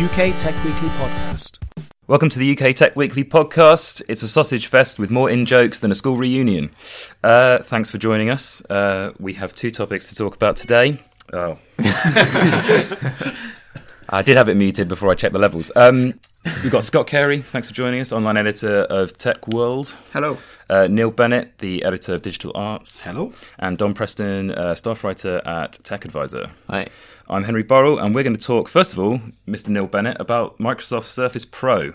[0.00, 1.58] UK Tech Weekly Podcast.
[2.06, 4.00] Welcome to the UK Tech Weekly podcast.
[4.08, 6.70] It's a sausage fest with more in jokes than a school reunion.
[7.22, 8.62] Uh, thanks for joining us.
[8.70, 10.98] Uh, we have two topics to talk about today.
[11.34, 11.58] Oh.
[14.08, 15.70] I did have it muted before I checked the levels.
[15.76, 16.18] Um,
[16.62, 19.94] we've got Scott Carey, thanks for joining us, online editor of Techworld.
[20.14, 20.38] Hello.
[20.70, 23.02] Uh, Neil Bennett, the editor of Digital Arts.
[23.02, 23.34] Hello.
[23.58, 26.50] And Dom Preston, uh, staff writer at Tech Advisor.
[26.70, 26.88] Hi.
[27.30, 29.68] I'm Henry Burrell, and we're going to talk, first of all, Mr.
[29.68, 31.92] Neil Bennett, about Microsoft Surface Pro.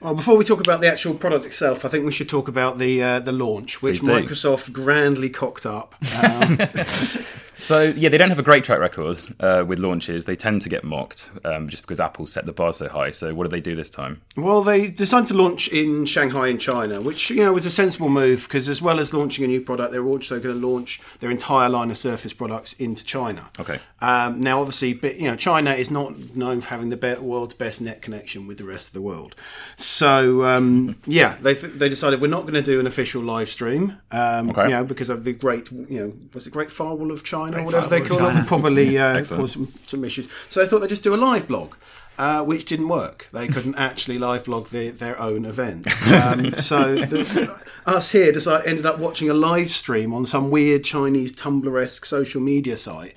[0.00, 2.78] Well, before we talk about the actual product itself, I think we should talk about
[2.78, 5.94] the uh, the launch, which Microsoft grandly cocked up.
[6.24, 6.56] Um,
[7.58, 10.24] So yeah, they don't have a great track record uh, with launches.
[10.26, 13.10] They tend to get mocked um, just because Apple set the bar so high.
[13.10, 14.22] So what do they do this time?
[14.36, 18.08] well, they decided to launch in Shanghai in China, which you know was a sensible
[18.08, 21.30] move because as well as launching a new product, they're also going to launch their
[21.30, 23.50] entire line of Surface products into China.
[23.58, 23.80] Okay.
[24.00, 27.54] Um, now, obviously, but, you know, China is not known for having the be- world's
[27.54, 29.34] best net connection with the rest of the world.
[29.76, 33.98] So, um, yeah, they they decided we're not going to do an official live stream.
[34.12, 34.64] Um, Okay.
[34.64, 37.62] You know, because of the great, you know, was it Great Firewall of China or
[37.62, 38.46] whatever they call it?
[38.46, 40.28] Probably uh, caused some, some issues.
[40.48, 41.74] So they thought they'd just do a live blog.
[42.18, 43.28] Uh, which didn't work.
[43.32, 45.86] They couldn't actually live blog the, their own event.
[46.08, 50.82] Um, so the, us here decided, ended up watching a live stream on some weird
[50.82, 53.16] Chinese Tumblr-esque social media site,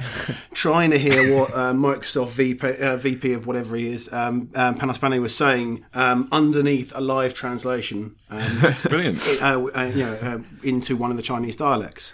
[0.53, 4.77] trying to hear what uh, Microsoft VP, uh, VP of whatever he is, um, um,
[4.77, 8.15] Panos Panay was saying um, underneath a live translation.
[8.29, 9.19] Um, Brilliant.
[9.41, 12.13] uh, uh, you know, uh, into one of the Chinese dialects.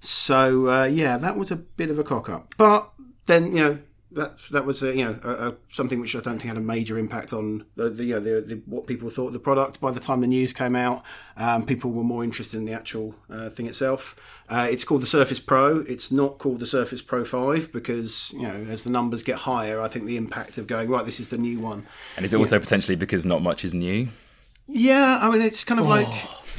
[0.00, 2.48] So uh, yeah, that was a bit of a cock up.
[2.56, 2.90] But
[3.26, 3.78] then you know
[4.12, 6.60] that that was a, you know a, a, something which I don't think had a
[6.60, 9.80] major impact on the, the, you know, the, the what people thought of the product.
[9.80, 11.02] By the time the news came out,
[11.36, 14.16] um, people were more interested in the actual uh, thing itself.
[14.48, 15.80] Uh, it's called the Surface Pro.
[15.80, 19.80] It's not called the Surface Pro Five because you know as the numbers get higher,
[19.80, 21.86] I think the impact of going right, this is the new one.
[22.16, 24.08] And is it also potentially because not much is new?
[24.66, 26.08] Yeah, I mean it's kind of like.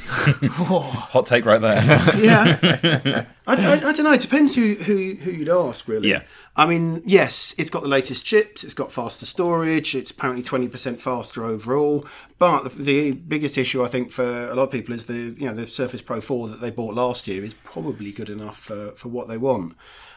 [0.08, 1.82] Hot take right there.
[2.16, 3.26] yeah.
[3.46, 4.12] I, I, I don't know.
[4.12, 6.10] It depends who, who, who you'd ask, really.
[6.10, 6.22] Yeah.
[6.54, 8.62] I mean, yes, it's got the latest chips.
[8.62, 9.94] It's got faster storage.
[9.94, 12.06] It's apparently twenty percent faster overall.
[12.38, 15.46] But the, the biggest issue, I think, for a lot of people is the you
[15.46, 18.92] know the Surface Pro Four that they bought last year is probably good enough for,
[18.92, 19.74] for what they want.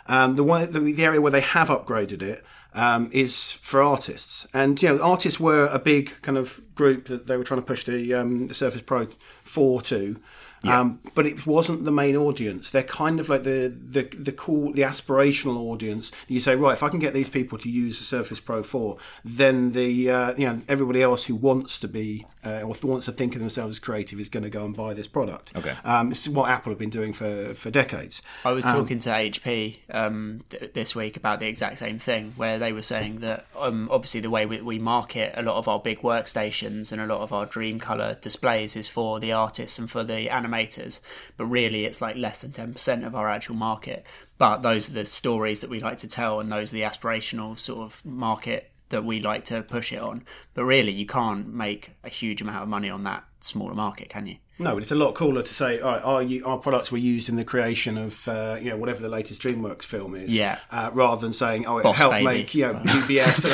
[0.08, 2.44] Um, the way the, the area where they have upgraded it
[2.74, 7.28] um, is for artists, and you know, artists were a big kind of group that
[7.28, 9.08] they were trying to push the um, the Surface Pro
[9.44, 10.18] Four to.
[10.66, 12.70] Um, but it wasn't the main audience.
[12.70, 16.12] They're kind of like the, the the cool, the aspirational audience.
[16.28, 18.98] You say, right, if I can get these people to use the Surface Pro 4,
[19.24, 23.12] then the uh, you know everybody else who wants to be uh, or wants to
[23.12, 25.56] think of themselves as creative is going to go and buy this product.
[25.56, 25.74] Okay.
[25.84, 28.22] um, this is what Apple have been doing for for decades.
[28.44, 32.60] I was talking to HP um, th- this week about the exact same thing, where
[32.60, 35.80] they were saying that um, obviously the way we, we market a lot of our
[35.80, 39.90] big workstations and a lot of our dream color displays is for the artists and
[39.90, 41.00] for the animators,
[41.38, 44.06] but really it's like less than 10% of our actual market.
[44.38, 47.58] But those are the stories that we like to tell, and those are the aspirational
[47.58, 50.24] sort of market that we like to push it on.
[50.54, 54.28] But really, you can't make a huge amount of money on that smaller market, can
[54.28, 54.38] you?
[54.58, 56.02] No, but it's a lot cooler to say, all right,
[56.46, 59.42] our, our products were used in the creation of, uh, you know, whatever the latest
[59.42, 60.34] DreamWorks film is.
[60.34, 60.60] Yeah.
[60.72, 62.24] Uh, rather than saying, oh, it Boss helped Baby.
[62.26, 63.46] make, you know, BBS.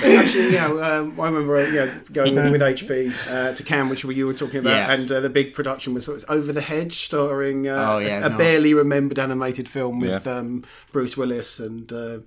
[0.04, 3.62] Actually, you know, um, I remember, uh, you know, going with, with HP uh, to
[3.62, 4.92] Cannes, which you were talking about, Yeah.
[4.92, 8.26] and uh, the big production was, was Over the Hedge, starring uh, Oh, yeah, a,
[8.26, 8.38] a no.
[8.38, 10.32] barely remembered animated film with Yeah.
[10.32, 12.18] um, Bruce Willis and uh,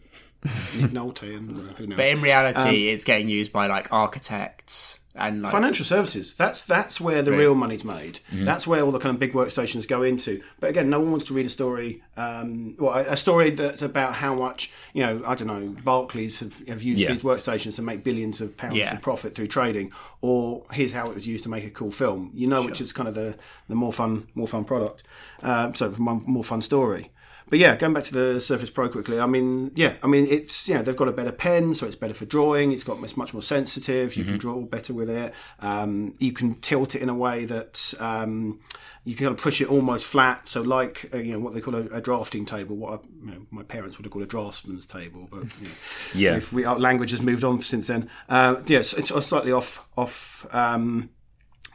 [0.81, 1.97] Nick Nolte and uh, who knows.
[1.97, 6.35] But in reality, it's getting used by like architects and like Financial services.
[6.35, 8.19] That's that's where the real money's made.
[8.31, 10.43] That's where all the kind of big workstations go into.
[10.59, 12.03] But again, no one wants to read a story.
[12.15, 15.23] Um, well, a, a story that's about how much you know.
[15.25, 15.75] I don't know.
[15.83, 17.11] Barclays have, have used Yeah.
[17.11, 18.93] these workstations to make billions of pounds Yeah.
[18.93, 19.91] of profit through trading,
[20.21, 22.29] or here's how it was used to make a cool film.
[22.35, 23.35] You know, which is kind of the
[23.67, 25.01] the more fun more fun product.
[25.41, 27.11] Um, so more, more fun story.
[27.49, 29.19] But yeah, going back to the Surface Pro quickly.
[29.19, 31.95] I mean, yeah, I mean it's you know they've got a better pen, so it's
[31.95, 32.71] better for drawing.
[32.71, 34.15] It's got it's much more sensitive.
[34.15, 35.33] You can draw better with it.
[35.59, 37.93] Um, you can tilt it in a way that.
[37.99, 38.59] Um,
[39.05, 41.61] you can kind of push it almost flat, so like uh, you know what they
[41.61, 42.75] call a, a drafting table.
[42.75, 45.73] What I, you know, my parents would have called a draftsman's table, but you know,
[46.13, 46.35] Yeah.
[46.35, 48.09] if we, our language has moved on since then.
[48.27, 51.09] Uh, yes, it's slightly off off um,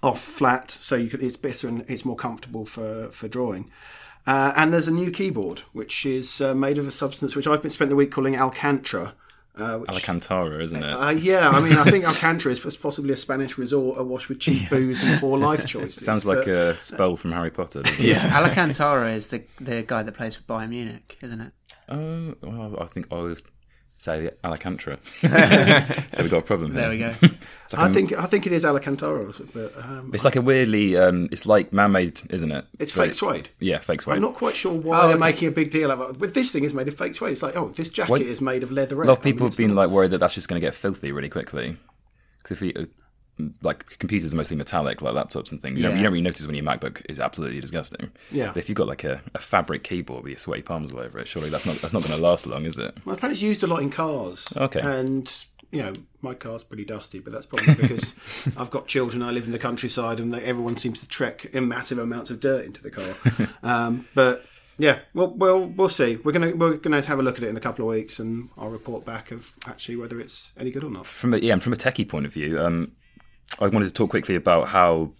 [0.02, 3.70] off flat, so you could, it's better and it's more comfortable for for drawing.
[4.26, 7.62] Uh, and there's a new keyboard which is uh, made of a substance which I've
[7.62, 9.14] been spent the week calling Alcantara.
[9.54, 10.90] Uh, which, Alcantara, isn't it?
[10.90, 14.70] uh, yeah, I mean, I think Alcantara is possibly a Spanish resort awash with cheap
[14.70, 16.02] booze and poor life choices.
[16.04, 17.82] Sounds like but- a spell from Harry Potter.
[17.82, 18.16] doesn't it?
[18.16, 21.52] Alcantara is the the guy that plays for Bayern Munich, isn't it?
[21.88, 23.42] Oh, well, I think I would
[24.02, 24.98] say Alcantara.
[25.16, 26.80] so we've got a problem here.
[26.80, 27.12] There we go.
[27.64, 30.42] It's like, I a, think I think it is Alcantara, but um, it's like a
[30.42, 32.66] weirdly, um, it's like man-made, isn't it?
[32.78, 33.48] it's But- fake suede.
[33.60, 34.16] Yeah, fake suede.
[34.16, 35.18] I'm not quite sure why Oh, they're okay.
[35.20, 36.18] making a big deal of it.
[36.20, 37.32] With this thing is made of fake suede.
[37.32, 39.00] It's like, oh, this jacket Why- is made of leather.
[39.02, 41.12] a lot of people have been like worried that that's just going to get filthy
[41.12, 41.76] really quickly.
[42.42, 42.84] Because if you, uh,
[43.62, 46.46] like computers are mostly metallic, like laptops and things, you, don't, you don't really notice
[46.46, 48.10] when your MacBook is absolutely disgusting.
[48.30, 48.48] Yeah.
[48.48, 51.18] But if you've got like a, a fabric keyboard with your sweaty palms all over
[51.18, 52.96] it, surely that's not that's not going to last long, is it?
[53.04, 54.52] Well, apparently it's used a lot in cars.
[54.56, 54.80] Okay.
[54.80, 55.34] And
[55.70, 58.14] you know, my car's pretty dusty, but that's probably because
[58.56, 59.22] I've got children.
[59.22, 62.40] I live in the countryside, and they, everyone seems to trek in massive amounts of
[62.40, 63.48] dirt into the car.
[63.62, 64.44] um, but
[64.78, 66.16] yeah, well, we'll we'll see.
[66.16, 68.50] We're gonna we're gonna have a look at it in a couple of weeks, and
[68.58, 71.06] I'll report back of actually whether it's any good or not.
[71.06, 72.92] From a, yeah, and from a techie point of view, um,
[73.60, 75.12] I wanted to talk quickly about how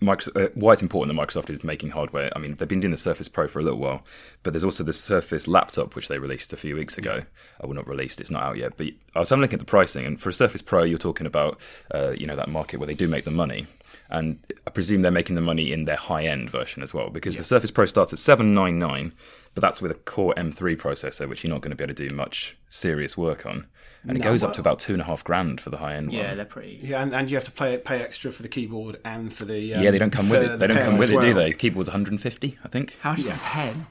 [0.00, 2.30] Microsoft, uh, why it's important that Microsoft is making hardware.
[2.36, 4.04] I mean, they've been doing the Surface Pro for a little while,
[4.42, 7.22] but there's also the Surface laptop which they released a few weeks ago.
[7.60, 8.76] I will not released; it's not out yet.
[8.76, 10.98] But I was having a look at the pricing, and for a Surface Pro, you're
[10.98, 11.60] talking about
[11.92, 13.66] uh, you know that market where they do make the money.
[14.10, 17.44] And I presume they're making the money in their high-end version as well, because the
[17.44, 19.12] Surface Pro starts at seven nine nine,
[19.54, 22.08] but that's with a Core M3 processor, which you're not going to be able to
[22.08, 23.66] do much serious work on.
[24.06, 26.28] And it goes up to about two and a half grand for the high-end Yeah,
[26.28, 26.36] one.
[26.36, 26.80] they're pretty.
[26.82, 29.74] Yeah, and, and you have to pay pay extra for the keyboard and for the
[29.74, 30.48] um, Yeah, they don't come with for it.
[30.52, 31.34] the They don't come as with it, do well.
[31.34, 31.52] they?
[31.52, 32.96] Keyboard's 150, I think.
[33.00, 33.86] How much is the pen?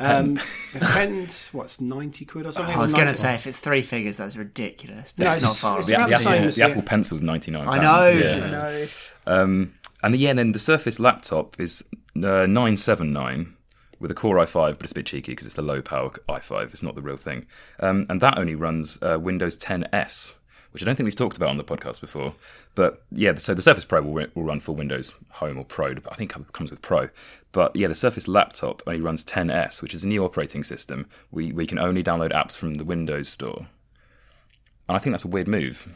[0.00, 0.34] Um,
[0.72, 1.48] depends.
[1.52, 2.74] What's ninety quid or something?
[2.74, 5.12] I was going to say if it's three figures, that's ridiculous.
[5.12, 5.78] But No, it's, it's- not far.
[5.78, 8.08] it's The, the, the same Apple, as the the- Apple Pencil's 99 I know.
[8.08, 8.44] Yeah.
[8.44, 8.86] I know.
[9.26, 11.84] Um, and yeah, then the Surface laptop is
[12.16, 13.54] uh, 979
[13.98, 16.70] with a Core i5, but it's a bit cheeky because it's the low power i5.
[16.72, 17.46] It's not the real thing.
[17.80, 20.36] Um, and that only runs uh, Windows 10S,
[20.72, 22.34] which I don't think we've talked about on the podcast before.
[22.74, 25.94] But yeah, so the Surface Pro will, will run for Windows Home or Pro.
[25.94, 27.08] But I think it comes with Pro.
[27.52, 31.08] But yeah, the Surface laptop only runs 10S, which is a new operating system.
[31.30, 33.66] We, we can only download apps from the Windows Store.
[34.88, 35.88] And I think that's a weird move.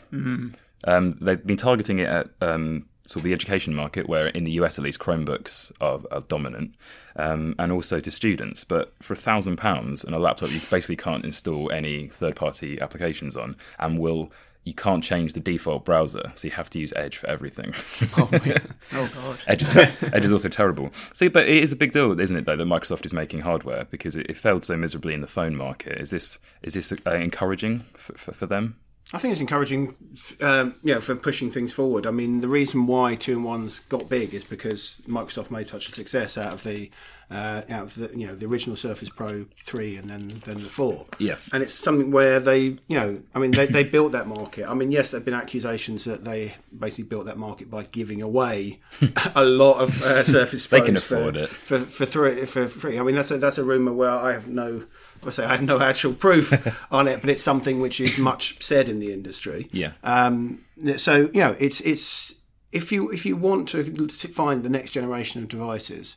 [0.86, 4.52] Um, they've been targeting it at um, sort of the education market, where in the
[4.52, 6.74] US at least Chromebooks are, are dominant,
[7.16, 8.64] um, and also to students.
[8.64, 13.36] But for a thousand pounds and a laptop, you basically can't install any third-party applications
[13.36, 14.32] on, and will
[14.64, 17.74] you can't change the default browser, so you have to use Edge for everything.
[18.16, 18.26] Oh,
[18.90, 19.38] God.
[19.46, 20.90] Edge, is, Edge is also terrible.
[21.12, 23.86] See, but it is a big deal, isn't it, though, that Microsoft is making hardware
[23.90, 25.98] because it, it failed so miserably in the phone market.
[26.00, 28.76] Is this is this uh, encouraging for, for, for them?
[29.12, 29.94] I think it's encouraging,
[30.40, 32.06] um, yeah, for pushing things forward.
[32.06, 35.88] I mean, the reason why two and ones got big is because Microsoft made such
[35.88, 36.90] a success out of the,
[37.30, 40.70] uh, out of the, you know, the original Surface Pro three and then then the
[40.70, 41.04] four.
[41.18, 41.36] Yeah.
[41.52, 44.66] and it's something where they, you know, I mean, they, they built that market.
[44.68, 48.80] I mean, yes, there've been accusations that they basically built that market by giving away
[49.34, 51.50] a lot of uh, Surface They Pros can for, afford it.
[51.50, 52.98] for for three for free.
[52.98, 54.84] I mean, that's a that's a rumor where I have no.
[55.26, 56.52] I say I have no actual proof
[56.90, 59.68] on it, but it's something which is much said in the industry.
[59.72, 59.92] Yeah.
[60.02, 60.64] Um,
[60.96, 62.34] so you know, it's it's
[62.72, 66.16] if you if you want to find the next generation of devices,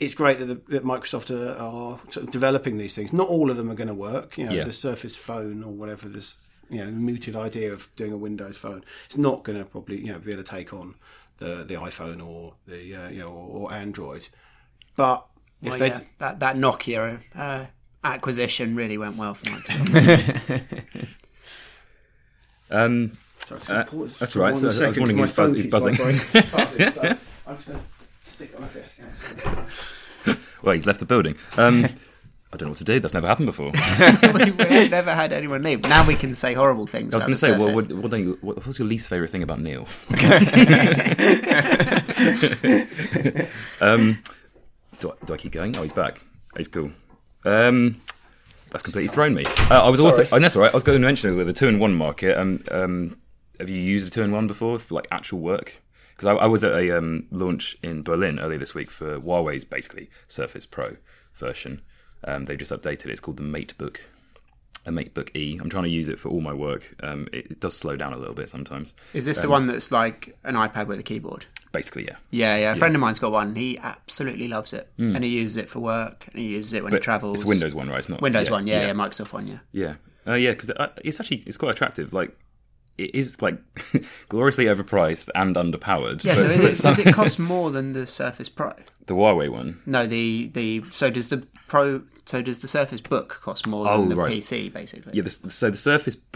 [0.00, 3.12] it's great that, the, that Microsoft are, are sort of developing these things.
[3.12, 4.38] Not all of them are going to work.
[4.38, 4.64] You know, Yeah.
[4.64, 6.36] the Surface Phone or whatever this
[6.70, 10.12] you know mooted idea of doing a Windows phone, it's not going to probably you
[10.12, 10.94] know be able to take on
[11.38, 14.28] the the iPhone or the uh, you know or, or Android.
[14.96, 15.24] But
[15.62, 17.64] if Well, they yeah, that, that Nokia uh,
[18.08, 20.62] acquisition really went well for Microsoft.
[22.70, 24.56] Um, Sorry, just Uh, pause that's for all right.
[24.56, 25.94] So I was wondering if buzz- he's buzzing.
[25.96, 26.18] Buzzing,
[26.90, 27.84] so I'm just going to
[28.24, 29.00] stick on my desk.
[30.62, 31.34] well, he's left the building.
[31.56, 31.86] Um,
[32.52, 33.00] I don't know what to do.
[33.00, 33.72] That's never happened before.
[34.34, 35.82] we, we've never had anyone leave.
[35.84, 37.14] Now we can say horrible things.
[37.14, 39.42] I was going to say, well, what, what, you, what, what's your least favourite thing
[39.42, 39.86] about Neil?
[43.80, 44.18] um,
[45.00, 45.76] do, I, do I keep going?
[45.76, 46.22] Oh, he's back.
[46.56, 46.92] He's cool.
[47.48, 48.00] Um,
[48.70, 49.44] that's completely thrown me.
[49.70, 50.70] Uh, I was also, oh, that's all right.
[50.72, 52.36] I was going to mention it with the two in one market.
[52.36, 53.16] Um, um,
[53.58, 55.80] have you used a two in one before for like actual work?
[56.14, 59.64] Because I, I was at a um, launch in Berlin earlier this week for Huawei's
[59.64, 60.96] basically Surface Pro
[61.34, 61.80] version.
[62.24, 63.10] Um, they just updated it.
[63.12, 64.00] It's called the MateBook,
[64.84, 65.58] a MateBook E.
[65.60, 66.94] I'm trying to use it for all my work.
[67.02, 68.94] Um, it, it does slow down a little bit sometimes.
[69.14, 71.46] Is this Um, the one that's like an iPad with a keyboard?
[71.72, 72.16] Basically, yeah.
[72.30, 72.72] Yeah, yeah.
[72.72, 73.54] A friend of mine's got one.
[73.54, 76.92] He absolutely loves it, and he uses it for work, and he uses it when
[76.92, 76.96] he.
[76.96, 77.40] But travels.
[77.42, 77.98] It's Windows one, right?
[77.98, 79.58] It's not Windows one, yeah, yeah, Microsoft one, yeah.
[79.72, 79.94] Yeah,
[80.26, 80.70] uh, yeah, because
[81.04, 82.12] it's actually it's quite attractive.
[82.12, 82.36] Like
[82.98, 83.58] it is like
[84.28, 86.24] gloriously overpriced and underpowered.
[86.24, 86.34] Yeah.
[86.34, 88.72] but- So is it, some- does it cost more than the Surface Pro?
[89.06, 89.80] the Huawei one?
[89.86, 92.02] No, the the so does the Pro?
[92.26, 94.30] So does the Surface Book cost more than Oh, the right.
[94.30, 95.12] PC basically?
[95.14, 96.16] Yeah, this, so the Surface.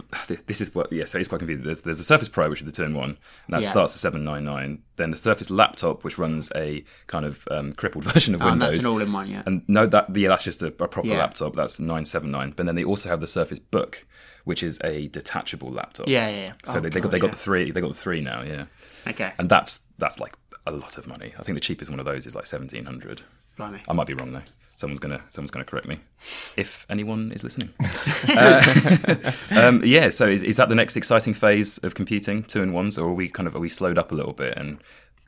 [0.46, 0.92] This is what.
[0.92, 1.64] Yeah, so it's quite confusing.
[1.64, 3.10] There's, there's the Surface Pro, which is the turn one,
[3.46, 3.68] and that Yeah.
[3.70, 4.82] starts at seven nine nine.
[4.96, 8.52] Then the Surface Laptop, which runs a kind of um, crippled version of Oh, and
[8.60, 8.74] Windows.
[8.74, 9.42] that's an all-in-one, yeah.
[9.46, 11.18] And no, that yeah, that's just a, a proper Yeah.
[11.18, 11.54] laptop.
[11.56, 12.50] That's nine seven nine.
[12.56, 14.06] But then they also have the Surface Book,
[14.44, 16.08] which is a detachable laptop.
[16.08, 16.52] Yeah, yeah, yeah.
[16.64, 17.70] So Oh, they, they got they got the three.
[17.70, 18.42] They got the three now.
[18.42, 18.64] Yeah.
[19.06, 20.34] Okay, and that's that's like
[20.66, 21.32] a lot of money.
[21.38, 23.22] I think the cheapest one of those is like seventeen hundred.
[23.56, 23.80] blimey.
[23.88, 24.42] I might be wrong though.
[24.76, 25.98] Someone's gonna someone's gonna correct me,
[26.56, 27.70] if anyone is listening.
[28.28, 30.08] uh, um, yeah.
[30.08, 33.14] So is, is that the next exciting phase of computing, two in ones, or are
[33.14, 34.56] we kind of are we slowed up a little bit?
[34.56, 34.78] And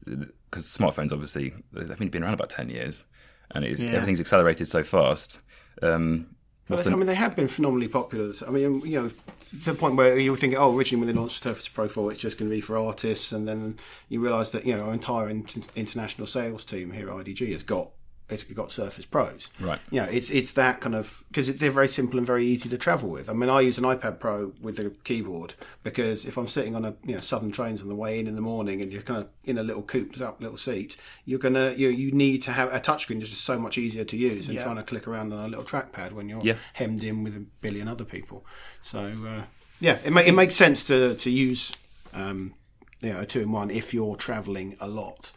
[0.05, 3.05] because smartphones obviously they've only been around about ten years,
[3.53, 3.91] and it is, Yeah.
[3.93, 5.41] everything's accelerated so fast.
[5.83, 6.34] Um,
[6.69, 8.33] what's I mean, they have been phenomenally popular.
[8.47, 11.19] I mean, you know, to the point where you were thinking, oh, originally when they
[11.19, 13.77] launched Surface Pro 4, it's just going to be for artists, and then
[14.09, 17.63] you realise that you know our entire in- international sales team here at IDG has
[17.63, 17.91] got
[18.27, 19.51] basically got Surface Pros.
[19.61, 19.79] Right.
[19.91, 22.79] You know, it's it's that kind of because they're very simple and very easy to
[22.79, 23.29] travel with.
[23.29, 26.85] I mean, I use an iPad Pro with a keyboard because if I'm sitting on
[26.85, 29.21] a you know southern trains on the way in in the morning and you're kind
[29.21, 32.73] of in a little cooped up little seat, you're gonna you you need to have
[32.73, 33.21] a touchscreen.
[33.21, 35.65] It's just so much easier to use than trying to click around on a little
[35.65, 36.55] trackpad when you're Yeah.
[36.73, 38.45] hemmed in with a billion other people.
[38.81, 39.43] So uh,
[39.81, 41.73] yeah, it, ma- it makes sense to to use
[42.15, 42.55] um,
[43.01, 45.33] you know, a two in one if you're travelling a lot.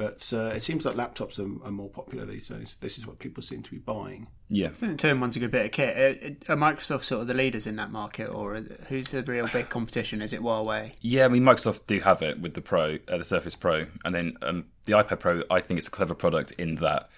[0.00, 2.78] But uh, it seems like laptops are, are more popular these days.
[2.80, 4.28] This is what people seem to be buying.
[4.48, 4.68] yeah.
[4.68, 6.38] I think the two in one's a good bit of kit.
[6.48, 8.54] Are, are Microsoft sort of the leaders in that market, or
[8.88, 10.22] who's the real big competition?
[10.22, 10.92] Is it Huawei?
[11.02, 14.14] Yeah, I mean Microsoft do have it with the Pro, uh, the Surface Pro, and
[14.14, 15.42] then um, the iPad Pro.
[15.50, 17.10] I think it's a clever product in that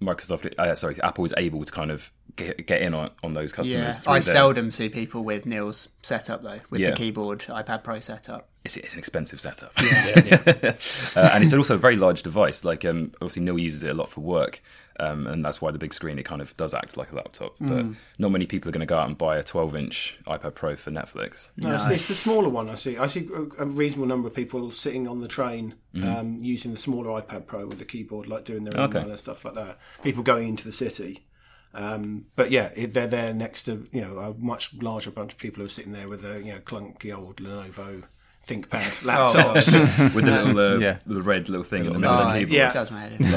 [0.00, 3.52] Microsoft, uh, sorry, Apple is able to kind of get, get in on, on those
[3.52, 4.02] customers.
[4.04, 6.90] Yeah, I their- seldom see people with Neil's setup though, with Yeah.
[6.90, 8.48] the keyboard iPad Pro setup.
[8.62, 10.72] It's, it's an expensive setup, yeah, yeah.
[11.16, 12.62] uh, and it's also a very large device.
[12.62, 14.62] Like um, obviously Neil uses it a lot for work,
[14.98, 17.54] um, and that's why the big screen it kind of does act like a laptop.
[17.58, 17.86] But
[18.18, 20.90] not many people are going to go out and buy a 12-inch iPad Pro for
[20.90, 21.48] Netflix.
[21.56, 22.68] No, it's, it's the smaller one.
[22.68, 22.98] I see.
[22.98, 26.76] I see a, a reasonable number of people sitting on the train um, using the
[26.76, 28.98] smaller iPad Pro with the keyboard, like doing their Okay.
[28.98, 29.78] email and stuff like that.
[30.02, 31.24] People going into the city.
[31.74, 35.38] Um, but yeah, it, they're there next to you know a much larger bunch of
[35.38, 38.02] people who are sitting there with a you know clunky old Lenovo
[38.46, 40.14] ThinkPad laptops.
[40.14, 40.98] with the little uh, Yeah.
[41.06, 42.52] the red little thing in the middle of the Oh, keyboard.
[42.52, 42.70] yeah.
[42.70, 43.30] it does my head in.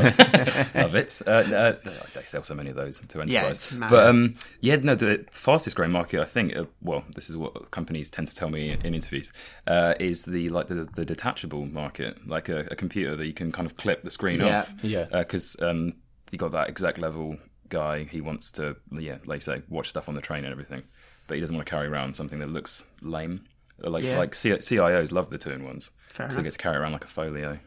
[0.82, 1.22] Love it.
[1.28, 1.76] Uh, uh,
[2.16, 3.72] they sell so many of those to enterprise.
[3.72, 6.56] Yeah, but um, yeah, no, the fastest growing market, I think.
[6.56, 9.32] Uh, well, this is what companies tend to tell me in, in interviews.
[9.68, 13.52] Uh, is the like the, the detachable market, like a, a computer that you can
[13.52, 14.60] kind of clip the screen Yeah.
[14.60, 14.74] off.
[14.82, 15.06] Yeah.
[15.12, 15.94] Because um,
[16.32, 17.38] you got that exec level
[17.74, 18.04] guy.
[18.06, 20.84] He wants to, yeah, like you say, watch stuff on the train and everything,
[21.28, 23.42] but he doesn't want to carry around something that looks lame.
[23.80, 24.18] Like Yeah.
[24.20, 27.04] like C- CIOs love the two in ones because they get to carry around like
[27.04, 27.60] a folio.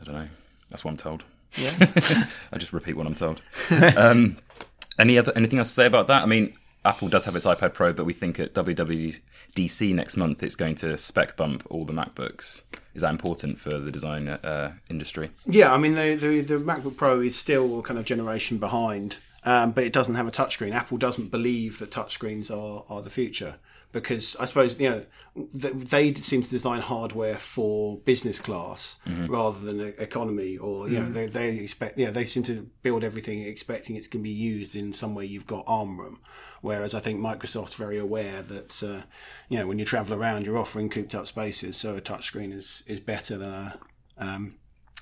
[0.00, 0.28] I don't know.
[0.70, 1.24] That's what I'm told.
[1.56, 1.74] Yeah.
[2.52, 3.40] I just repeat what I'm told.
[3.96, 4.36] um,
[4.98, 6.22] any other anything else to say about that?
[6.22, 6.54] I mean,
[6.86, 10.76] Apple does have its iPad Pro, but we think at WWDC next month it's going
[10.76, 12.62] to spec bump all the MacBooks.
[12.94, 15.30] Is that important for the design uh, industry?
[15.44, 19.72] Yeah, I mean the, the the MacBook Pro is still kind of generation behind, um,
[19.72, 20.72] but it doesn't have a touchscreen.
[20.72, 23.56] Apple doesn't believe that touchscreens are are the future
[23.92, 25.02] because I suppose you know
[25.60, 31.10] th- they seem to design hardware for business class rather than economy, or you know
[31.10, 34.76] they they expect yeah they seem to build everything expecting it's going to be used
[34.76, 36.20] in somewhere you've got arm room.
[36.62, 39.02] Whereas I think Microsoft's very aware that uh,
[39.48, 42.82] you know when you travel around you're offering cooped up spaces, so a touchscreen is
[42.86, 43.78] is better than a
[44.18, 44.54] um,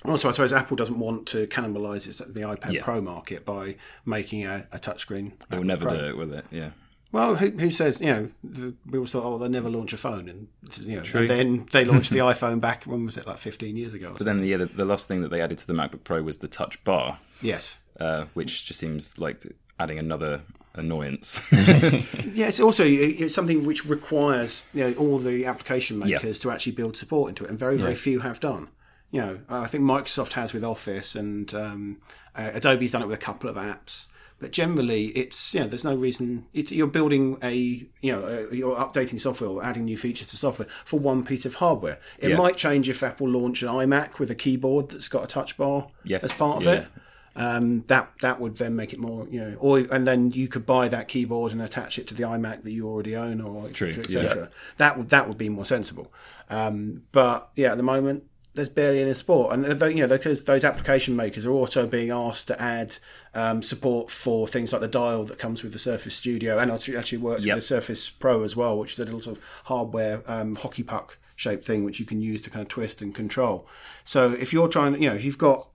[0.03, 2.83] also, I suppose Apple doesn't want to cannibalise the iPad Yeah.
[2.83, 5.33] Pro market by making a, a touchscreen.
[5.51, 5.97] It will never Pro.
[5.97, 6.45] do it, will it?
[6.51, 6.71] Yeah.
[7.11, 8.27] Well, who, who says you know?
[8.43, 10.47] The, we always thought, oh, they'll never launch a phone, and
[10.81, 12.83] you know, and then they launched the iPhone back.
[12.83, 13.25] When was it?
[13.25, 14.09] Like fifteen years ago.
[14.09, 16.21] Or But then yeah, the, the last thing that they added to the MacBook Pro
[16.21, 17.77] was the Touch Bar, yes.
[18.01, 19.43] uh, which just seems like
[19.79, 20.41] adding another
[20.77, 21.41] annoyance.
[21.51, 26.17] Yeah, it's also it's something which requires you know all the application Yeah.
[26.17, 28.69] makers to actually build support into it, and very very few have done.
[29.11, 31.97] You know, I think Microsoft has with Office, and um,
[32.35, 34.07] uh, Adobe's done it with a couple of apps.
[34.37, 37.53] But generally, it's you know, there's no reason it's, you're building a
[38.01, 41.45] you know uh you're updating software or adding new features to software for one piece
[41.45, 41.99] of hardware.
[42.19, 42.37] It Yeah.
[42.37, 45.87] might change if Apple launch an iMac with a keyboard that's got a touch bar
[46.03, 46.73] Yes, as part of yeah.
[46.73, 46.87] it.
[47.37, 50.65] Um, that that would then make it more, you know, or and then you could
[50.65, 54.05] buy that keyboard and attach it to the iMac that you already own, or etc.
[54.07, 54.45] yeah.
[54.77, 56.11] That would that would be more sensible.
[56.49, 58.23] Um, but yeah, at the moment,
[58.53, 62.47] there's barely any support, and you know those, those application makers are also being asked
[62.47, 62.97] to add
[63.33, 66.95] um, support for things like the dial that comes with the Surface Studio, and actually
[66.95, 67.55] actually works Yep.
[67.55, 70.83] with the Surface Pro as well, which is a little sort of hardware um, hockey
[70.83, 73.67] puck shaped thing which you can use to kind of twist and control.
[74.05, 75.67] So if you're trying, you know, if you've got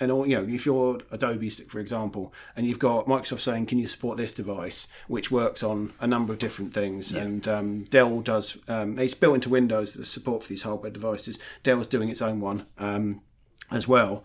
[0.00, 3.78] and all you know if you're adobe for example and you've got microsoft saying can
[3.78, 4.88] you support this device?
[5.08, 7.12] which works on a number of different things.
[7.12, 11.38] And um, dell does um, it's built into windows the support for these hardware devices.
[11.62, 13.22] Dell's doing its own one um,
[13.70, 14.24] as well.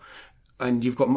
[0.58, 1.08] And you've got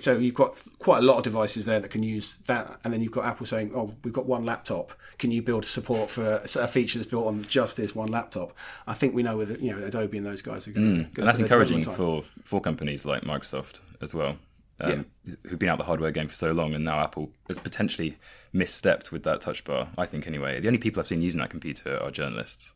[0.00, 2.80] so you've got quite a lot of devices there that can use that.
[2.82, 4.92] And then you've got apple saying oh we've got one laptop.
[5.18, 8.54] Can you build support for a, feature that's built on just this one laptop?
[8.86, 11.28] I think we know with you know adobe and those guys are going to and
[11.28, 14.38] that's encouraging for for companies like Microsoft as well,
[14.80, 15.06] um,
[15.46, 18.16] who've been out the hardware game for so long, and now Apple has potentially
[18.54, 19.88] misstepped with that touch bar.
[19.98, 20.60] I think anyway.
[20.60, 22.74] The only people I've seen using that computer are journalists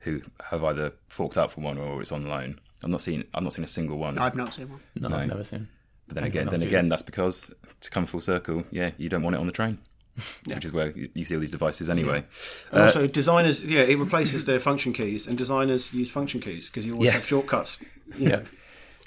[0.00, 0.20] who
[0.50, 2.60] have either forked out for one or it's on loan.
[2.84, 3.24] I'm not seeing.
[3.34, 4.18] I'm not seeing a single one.
[4.18, 4.80] I've not seen one.
[4.94, 5.68] No, I've never seen.
[6.06, 9.36] But then again, then again, that's because to come full circle, yeah, you don't want
[9.36, 9.78] it on the train,
[10.46, 12.24] which is where you you see all these devices anyway.
[12.72, 16.86] And also, designers, yeah, it replaces their function keys, and designers use function keys because
[16.86, 17.12] you always Yeah.
[17.14, 17.78] have shortcuts.
[18.16, 18.42] You know,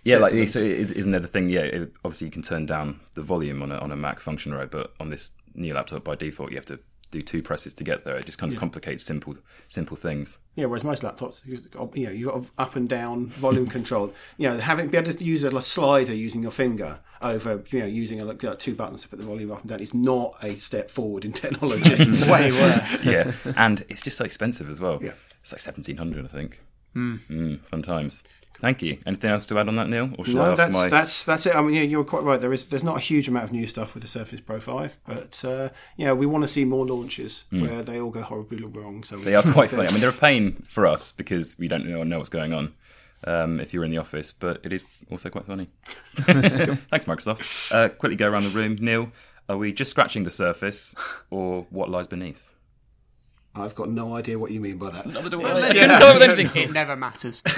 [0.03, 1.49] Yeah, like so it, isn't there the thing?
[1.49, 4.53] Yeah, it, obviously you can turn down the volume on a on a Mac function
[4.53, 6.79] row, but on this new laptop by default you have to
[7.11, 8.15] do two presses to get there.
[8.15, 9.35] It just kind of complicates simple
[9.67, 10.37] simple things.
[10.55, 10.65] yeah.
[10.65, 14.13] Whereas most laptops, you know, you've got up and down volume control.
[14.37, 17.85] You know, having be able to use a slider using your finger over, you know,
[17.85, 20.35] using a, like, like two buttons to put the volume up and down is not
[20.41, 21.95] a step forward in technology.
[22.31, 23.05] Way worse.
[23.05, 24.99] Yeah, and it's just so expensive as well.
[25.03, 25.11] Yeah.
[25.41, 26.61] it's like seventeen hundred, I think.
[26.95, 28.23] Mm, fun times.
[28.59, 28.99] Thank you.
[29.07, 30.11] Anything else to add on that, Neil?
[30.19, 30.87] Or should I No, ask that's my?
[30.89, 31.55] that's that's it.
[31.55, 32.39] I mean, yeah, you're quite right.
[32.39, 34.99] There is there's not a huge amount of new stuff with the Surface Pro Five,
[35.07, 39.03] but uh, yeah, we want to see more launches where they all go horribly wrong.
[39.03, 39.17] So.
[39.17, 39.87] They are quite funny.
[39.87, 42.73] I mean, they're a pain for us because we don't know, know what's going on.
[43.23, 45.67] Um, if you're in the office, but it is also quite funny.
[46.15, 47.71] Thanks, Microsoft.
[47.71, 48.77] Uh, quickly go around the room.
[48.79, 49.11] Neil,
[49.47, 50.95] are we just scratching the surface,
[51.29, 52.50] or what lies beneath?
[53.53, 55.03] I've got no idea what you mean by that.
[55.03, 56.63] Couldn't come up with anything.
[56.63, 57.43] It never matters.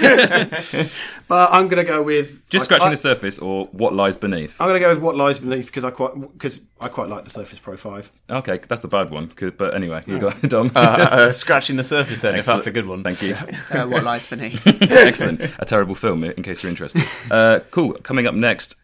[1.28, 4.16] But I'm going to go with Just I- scratching I, the surface, or what lies
[4.16, 4.60] beneath?
[4.60, 7.24] I'm going to go with what lies beneath because I quite because I quite like
[7.24, 8.10] the Surface Pro Five.
[8.28, 9.32] Okay, that's the bad one.
[9.56, 10.70] But anyway, you got Dom.
[10.74, 13.02] Uh, scratching the surface then, if that's the good one.
[13.04, 13.34] Thank you.
[13.70, 14.66] Uh, what lies beneath?
[14.82, 15.40] Excellent.
[15.58, 17.02] A terrible film, in case you're interested.
[17.30, 17.94] Uh, cool.
[18.02, 18.76] Coming up next,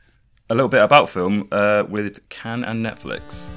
[0.49, 3.49] a little bit about film uh, with Cannes and Netflix.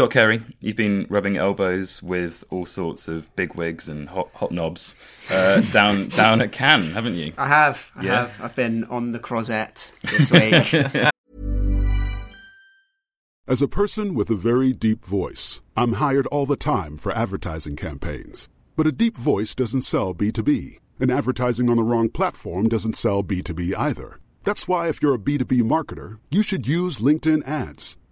[0.00, 4.50] Scott Carey, you've been rubbing elbows with all sorts of big wigs and hot, hot
[4.50, 4.94] knobs
[5.30, 7.34] uh, down down at Cannes, haven't you?
[7.36, 7.92] I have.
[7.94, 8.14] I Yeah.
[8.22, 8.40] have.
[8.42, 10.72] I've been on the Croisette this week.
[13.46, 17.76] As a person with a very deep voice, I'm hired all the time for advertising
[17.76, 18.48] campaigns.
[18.76, 23.22] But a deep voice doesn't sell B2B, and advertising on the wrong platform doesn't sell
[23.22, 24.18] B2B either.
[24.44, 27.98] That's why, if you're a B2B marketer, you should use LinkedIn ads.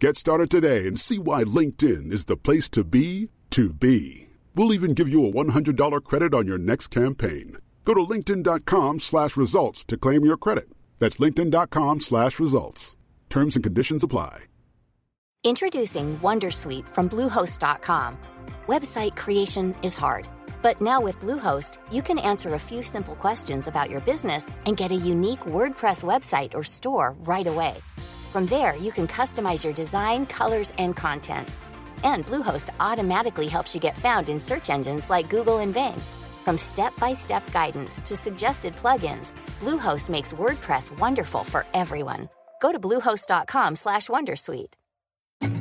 [0.00, 4.28] Get started today and see why LinkedIn is the place to be to be.
[4.54, 7.56] We'll even give you a $100 credit on your next campaign.
[7.84, 10.68] Go to linkedin.com slash results to claim your credit.
[11.00, 12.94] That's linkedin.com slash results.
[13.28, 14.44] Terms and conditions apply.
[15.42, 18.18] Introducing Wondersuite from Bluehost.com.
[18.68, 20.28] Website creation is hard,
[20.62, 24.76] but now with Bluehost, you can answer a few simple questions about your business and
[24.76, 27.74] get a unique WordPress website or store right away.
[28.28, 31.48] From there, you can customize your design, colors, and content.
[32.04, 35.98] And Bluehost automatically helps you get found in search engines like Google and Bing.
[36.44, 42.28] From step-by-step guidance to suggested plugins, Bluehost makes WordPress wonderful for everyone.
[42.60, 44.74] Go to bluehost.com/wondersuite.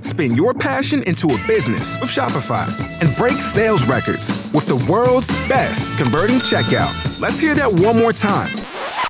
[0.02, 2.68] Spin your passion into a business with Shopify
[3.02, 7.22] and break sales records with the world's best converting checkout.
[7.22, 8.52] Let's hear that one more time.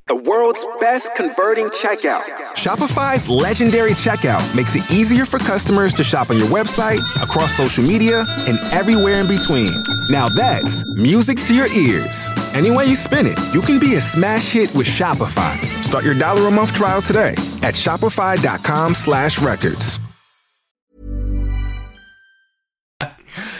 [0.08, 2.22] The world's best converting checkout.
[2.56, 7.84] Shopify's legendary checkout makes it easier for customers to shop on your website, across social
[7.84, 9.70] media, and everywhere in between.
[10.10, 12.30] Now that's music to your ears.
[12.56, 15.60] Any way you spin it, you can be a smash hit with Shopify.
[15.84, 17.32] Start your dollar a month trial today
[17.67, 20.00] at shopify.com slash records.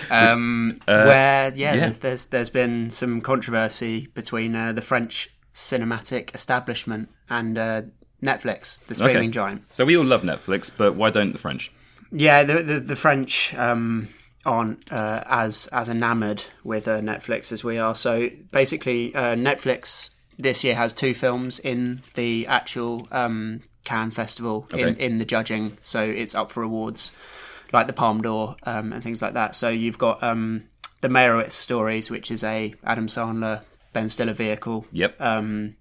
[0.10, 1.75] um, where yeah, yeah.
[1.75, 7.81] There's, there's there's been some controversy between uh, the French cinematic establishment and uh,
[8.23, 9.29] Netflix, the streaming Okay.
[9.29, 9.61] giant.
[9.73, 11.71] So we all love Netflix, but why don't the French?
[12.11, 14.07] Yeah, the the, the French um,
[14.45, 17.95] aren't uh, as as enamoured with uh, Netflix as we are.
[17.95, 24.67] So basically, uh, Netflix this year has two films in the actual um, Cannes Festival
[24.73, 25.05] in, Okay.
[25.05, 25.77] in the judging.
[25.81, 27.11] So it's up for awards
[27.73, 29.55] like the Palme d'Or um, and things like that.
[29.55, 30.63] So you've got um,
[31.01, 33.61] the Meyerowitz stories, which is a Adam Sandler
[33.93, 34.86] Ben Stiller vehicle.
[34.91, 35.19] Yep.
[35.21, 35.76] Um,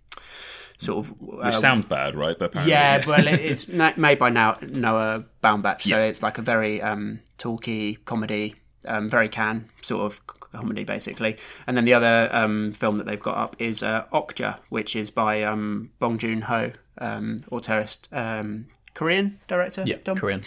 [0.79, 2.39] sort of Which uh, sounds bad, right?
[2.39, 6.05] But apparently, yeah, well, it- it's made by now Noah Baumbach, so Yeah.
[6.05, 10.21] it's like a very um, talky comedy, um, very Cannes sort of
[10.53, 11.37] comedy, basically.
[11.67, 15.11] And then the other um, film that they've got up is uh, Okja, which is
[15.11, 19.85] by um, Bong Joon Ho, um, auteurist um, Korean director.
[19.87, 20.17] Yeah, Dom?
[20.17, 20.43] Korean.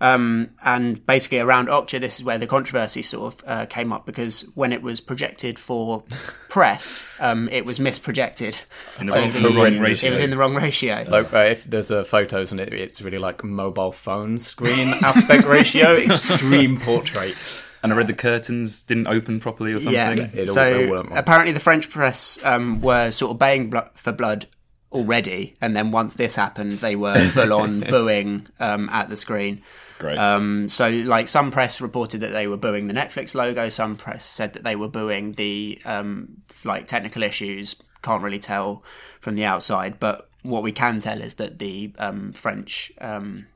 [0.00, 4.06] Um, and basically around Okja, this is where the controversy sort of uh, came up
[4.06, 6.04] because when it was projected for
[6.48, 8.62] press, um, it was misprojected.
[9.00, 11.04] In the So wrong- the- the wrong It was in the wrong ratio.
[11.08, 15.44] Like, uh, if there's uh, photos and it, it's really like mobile phone screen aspect
[15.46, 17.34] ratio, extreme portrait.
[17.82, 19.92] And I read the curtains didn't open properly or something.
[20.18, 20.28] Yeah.
[20.34, 24.12] It all- so it apparently the French press um, were sort of baying blo- for
[24.12, 24.46] blood
[24.92, 29.62] already, and then once this happened, they were full on booing um, at the screen.
[29.98, 30.18] Great.
[30.18, 33.68] Um, so, like, some press reported that they were booing the Netflix logo.
[33.68, 37.76] Some press said that they were booing the um, like technical issues.
[38.02, 38.84] Can't really tell
[39.20, 43.46] from the outside, but what we can tell is that the um, French um,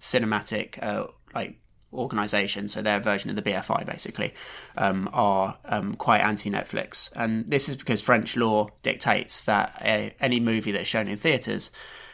[0.00, 1.56] cinematic uh, like
[1.94, 4.34] organization, so their version of the BFI basically,
[4.76, 10.40] um, are um, quite anti-Netflix, and this is because French law dictates that uh, any
[10.40, 11.70] movie that's shown in theaters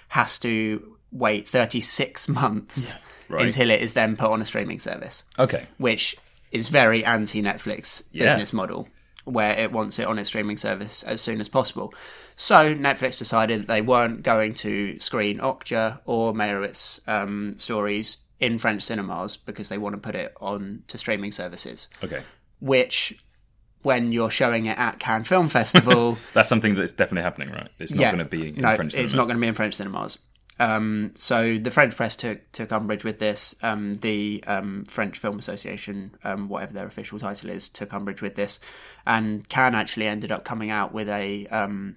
[0.09, 2.95] has to wait 36 months
[3.29, 3.47] Right.
[3.47, 5.67] until it is then put on a streaming service, okay.
[5.79, 6.17] which
[6.51, 8.25] is very anti-Netflix Yeah.
[8.25, 8.89] business model,
[9.25, 11.95] where it wants it on its streaming service as soon as possible.
[12.35, 18.59] So Netflix decided that they weren't going to screen Okja or Meyerowitz um, stories in
[18.59, 21.89] French cinemas because they want to put it on to streaming services.
[22.03, 22.23] Okay.
[22.61, 23.23] Which,
[23.83, 27.69] when you're showing it at Cannes Film Festival, That's something that's definitely happening, right?
[27.79, 29.05] It's not going to be in no, French cinema.
[29.05, 30.19] it's not going to be in French cinemas.
[30.59, 33.55] Um, so the French press took took umbrage with this.
[33.63, 38.35] Um, the um, French Film Association, um, whatever their official title is, took umbrage with
[38.35, 38.61] this,
[39.07, 41.97] and Cannes actually ended up coming out with a um,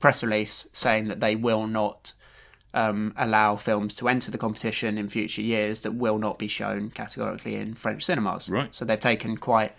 [0.00, 2.14] press release saying that they will not
[2.74, 6.90] um, allow films to enter the competition in future years that will not be shown
[6.90, 8.50] categorically in French cinemas.
[8.50, 8.74] Right.
[8.74, 9.72] So they've taken quite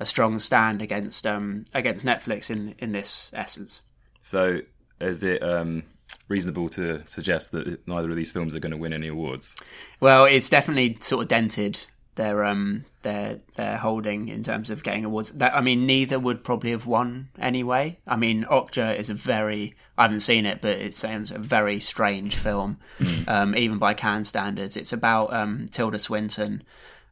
[0.00, 3.82] a strong stand against um, against Netflix in in this essence.
[4.22, 4.62] So
[5.00, 5.84] is it um,
[6.28, 9.54] reasonable to suggest that neither of these films are going to win any awards?
[10.00, 11.84] Well, it's definitely sort of dented
[12.18, 15.30] their um their their holding in terms of getting awards.
[15.30, 17.98] That I mean, neither would probably have won anyway.
[18.06, 21.80] I mean, Okja is a very I haven't seen it, but it sounds a very
[21.80, 22.78] strange film,
[23.26, 24.76] um, even by Cannes standards.
[24.76, 26.62] It's about um, Tilda Swinton,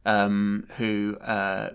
[0.05, 1.71] um, who uh,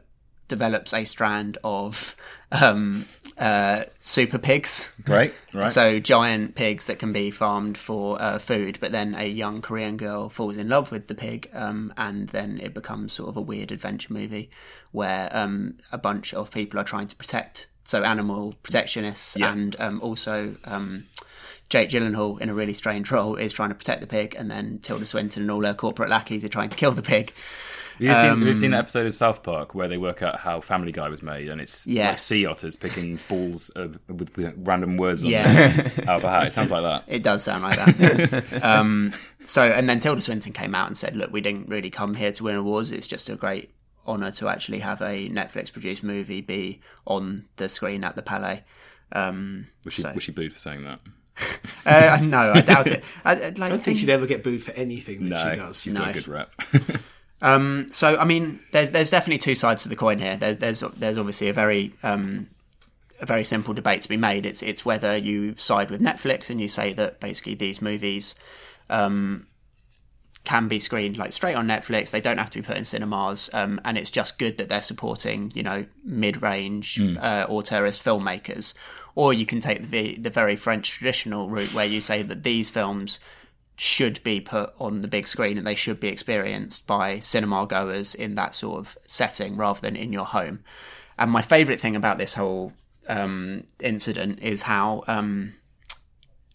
[0.57, 2.15] develops a strand of
[2.53, 3.07] um,
[3.39, 4.93] uh, super pigs.
[5.03, 5.33] Great.
[5.55, 5.71] Right.
[5.71, 9.97] So giant pigs that can be farmed for uh, food, but then a young Korean
[9.97, 13.41] girl falls in love with the pig, um, and then it becomes sort of a
[13.41, 14.51] weird adventure movie
[14.93, 19.53] where um, a bunch of people are trying to protect, so animal protectionists, Yeah.
[19.53, 21.07] and um, also um,
[21.71, 24.79] Jake Gyllenhaal in a really strange role is trying to protect the pig, and then
[24.83, 27.33] Tilda Swinton and all her corporate lackeys are trying to kill the pig.
[27.99, 30.61] You've seen, Um, you've seen that episode of South Park where they work out how
[30.61, 34.97] Family Guy was made, and it's like sea otters picking balls of, with, with random
[34.97, 35.69] words on Yeah.
[35.69, 36.47] them out of a hat.
[36.49, 37.05] It sounds like that.
[37.07, 38.65] It does sound like that.
[38.65, 39.13] um,
[39.45, 42.33] so, and then Tilda Swinton came out and said, "Look, we didn't really come here
[42.33, 42.91] to win awards.
[42.91, 43.71] It's just a great
[44.07, 48.65] honour to actually have a Netflix-produced movie be on the screen at the Palais."
[49.13, 51.01] Um, Was she, so- was she booed for saying that?
[51.87, 53.03] uh, no, I doubt it.
[53.25, 55.81] I, like I don't think she'd ever get booed for anything that No, she does.
[55.83, 56.53] she's got a good rep.
[57.43, 60.37] Um, so I mean, there's there's definitely two sides to the coin here.
[60.37, 62.49] There's there's there's obviously a very um,
[63.21, 64.47] a very simple debate to be made.
[64.47, 68.37] It's it's whether you side with Netflix and you say that basically these movies
[68.89, 69.49] um,
[70.45, 72.11] can be screened like straight on Netflix.
[72.11, 74.81] They don't have to be put in cinemas, um, and it's just good that they're
[74.81, 78.73] supporting you know mid-range uh, auteurist filmmakers.
[79.17, 82.71] Or you can take the the very French traditional route where you say that these
[82.71, 83.19] films
[83.83, 88.15] should be put on the big screen and they should be experienced by cinema goers
[88.15, 90.63] in that sort of setting rather than in your home.
[91.19, 92.73] And my favourite thing about this whole
[93.09, 95.55] um, incident is how um,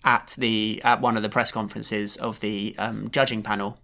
[0.05, 3.77] at the at one of the press conferences of the um, judging panel,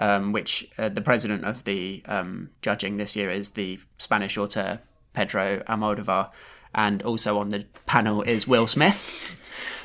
[0.00, 4.80] um, which uh, the president of the um, judging this year is the Spanish author
[5.12, 6.32] Pedro Almodovar,
[6.74, 9.40] and also on the panel is Will Smith.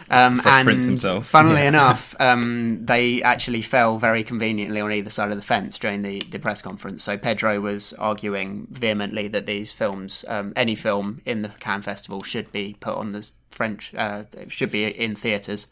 [0.09, 1.27] Um, and Prince himself.
[1.27, 6.01] funnily enough, um, they actually fell very conveniently on either side of the fence during
[6.01, 7.03] the, the press conference.
[7.03, 12.23] So Pedro was arguing vehemently that these films, um, any film in the Cannes Festival,
[12.23, 15.67] should be put on the French, uh, should be in theatres.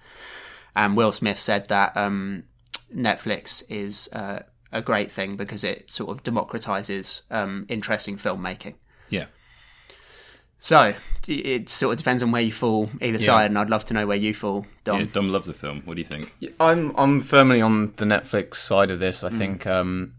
[0.75, 2.43] And Will Smith said that um,
[2.95, 8.75] Netflix is uh, a great thing because it sort of democratizes um, interesting filmmaking.
[9.09, 9.25] Yeah.
[10.61, 10.93] So
[11.27, 14.05] it sort of depends on where you fall either side, and I'd love to know
[14.05, 14.99] where you fall, Dom.
[14.99, 15.81] Yeah, Dom loves the film.
[15.85, 16.33] What do you think?
[16.59, 19.23] I'm I'm firmly on the Netflix side of this.
[19.23, 20.13] I think um,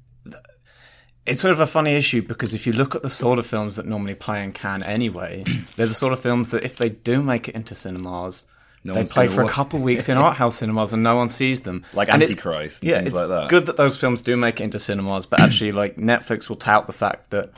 [1.26, 3.76] it's sort of a funny issue because if you look at the sort of films
[3.76, 5.44] that normally play in Cannes anyway,
[5.76, 8.46] they're the sort of films that if they do make it into cinemas,
[8.82, 11.16] No they play gonna for a couple of weeks in art house cinemas and no
[11.16, 11.84] one sees them.
[11.92, 13.50] Like And it's- Antichrist and yeah, things it's like that.
[13.50, 16.86] good that those films do make it into cinemas, but actually, like Netflix will tout
[16.86, 17.50] the fact that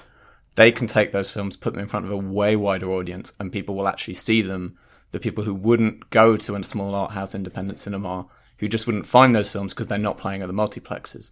[0.54, 3.50] they can take those films, put them in front of a way wider audience, and
[3.52, 4.76] people will actually see them.
[5.12, 8.26] The people who wouldn't go to a small art house independent cinema,
[8.58, 11.30] who just wouldn't find those films because they're not playing at the multiplexes.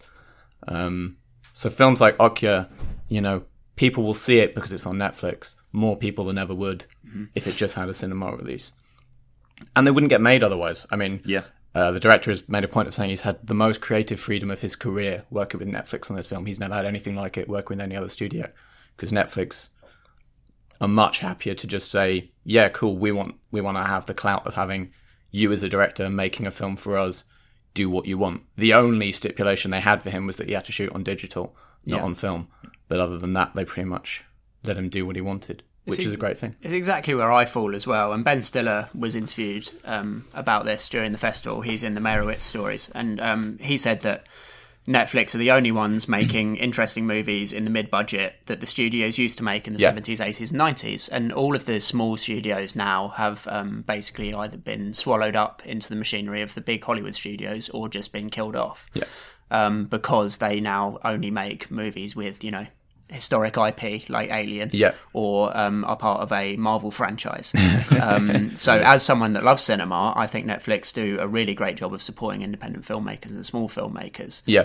[0.68, 1.16] Um,
[1.52, 2.68] so films like Okja,
[3.08, 3.44] you know,
[3.76, 5.54] people will see it because it's on Netflix.
[5.72, 6.86] More people than ever would
[7.34, 8.72] if it just had a cinema release,
[9.76, 10.86] and they wouldn't get made otherwise.
[10.90, 11.42] I mean, Yeah.
[11.74, 14.50] uh, the director has made a point of saying he's had the most creative freedom
[14.50, 16.46] of his career working with Netflix on this film.
[16.46, 18.50] He's never had anything like it working with any other studio
[19.00, 19.68] because Netflix
[20.78, 22.98] are much happier to just say, "Yeah, cool.
[22.98, 24.92] We want we want to have the clout of having
[25.30, 27.24] you as a director making a film for us.
[27.72, 30.66] Do what you want." The only stipulation they had for him was that he had
[30.66, 32.04] to shoot on digital, not Yeah.
[32.04, 32.48] on film.
[32.88, 34.24] But other than that, they pretty much
[34.64, 36.56] let him do what he wanted, which See- is a great thing.
[36.60, 38.12] It's exactly where I fall as well.
[38.12, 41.62] And Ben Stiller was interviewed um, about this during the festival.
[41.62, 44.24] He's in the Meyerowitz stories, and um, he said that
[44.90, 49.38] Netflix are the only ones making interesting movies in the mid-budget that the studios used
[49.38, 49.88] to make in the Yeah.
[49.88, 51.08] seventies, eighties, and nineties.
[51.08, 55.88] And all of the small studios now have um, basically either been swallowed up into
[55.88, 59.04] the machinery of the big Hollywood studios or just been killed off Yeah.
[59.50, 62.66] um, because they now only make movies with you know
[63.10, 64.92] historic IP like Alien, Yeah.
[65.12, 67.52] or um, are part of a Marvel franchise.
[68.02, 71.92] um, so, as someone that loves cinema, I think Netflix do a really great job
[71.94, 74.42] of supporting independent filmmakers and small filmmakers.
[74.46, 74.64] Yeah.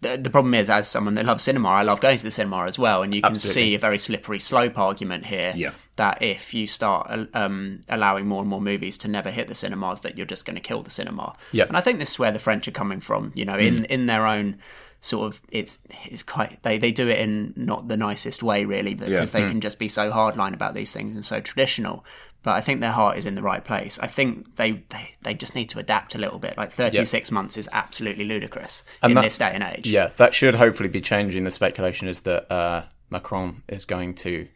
[0.00, 2.64] The, the problem is, as someone that loves cinema, I love going to the cinema
[2.66, 3.62] as well, and you can Absolutely.
[3.62, 5.52] see a very slippery slope argument here.
[5.56, 5.72] Yeah.
[5.96, 10.02] That if you start um, allowing more and more movies to never hit the cinemas,
[10.02, 11.34] that you're just going to kill the cinema.
[11.50, 11.64] Yeah.
[11.66, 13.32] And I think this is where the French are coming from.
[13.34, 14.58] You know, in in their own
[15.00, 18.94] sort of it's it's quite they they do it in not the nicest way really
[18.94, 22.04] because they can just be so hardline about these things and so traditional.
[22.42, 23.98] But I think their heart is in the right place.
[24.00, 26.56] I think they they, they just need to adapt a little bit.
[26.56, 29.88] Like 36 months is absolutely ludicrous in that- this day and age.
[29.88, 31.44] Yeah, that should hopefully be changing.
[31.44, 34.48] The speculation is that uh, Macron is going to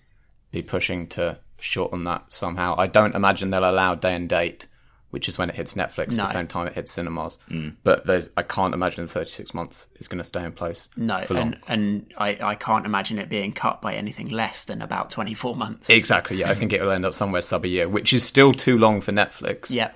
[0.52, 2.74] be pushing to shorten that somehow.
[2.78, 4.66] I don't imagine they'll allow day and date,
[5.12, 6.24] which is when it hits Netflix, No.
[6.24, 7.38] the same time it hits cinemas.
[7.50, 7.76] Mm.
[7.84, 10.88] But there's, I can't imagine 36 months is going to stay in place.
[10.96, 15.10] No, and and I, I can't imagine it being cut by anything less than about
[15.10, 15.90] 24 months.
[15.90, 16.38] Exactly.
[16.38, 18.78] Yeah, I think it will end up somewhere sub a year, which is still too
[18.78, 19.70] long for Netflix.
[19.70, 19.90] Yeah.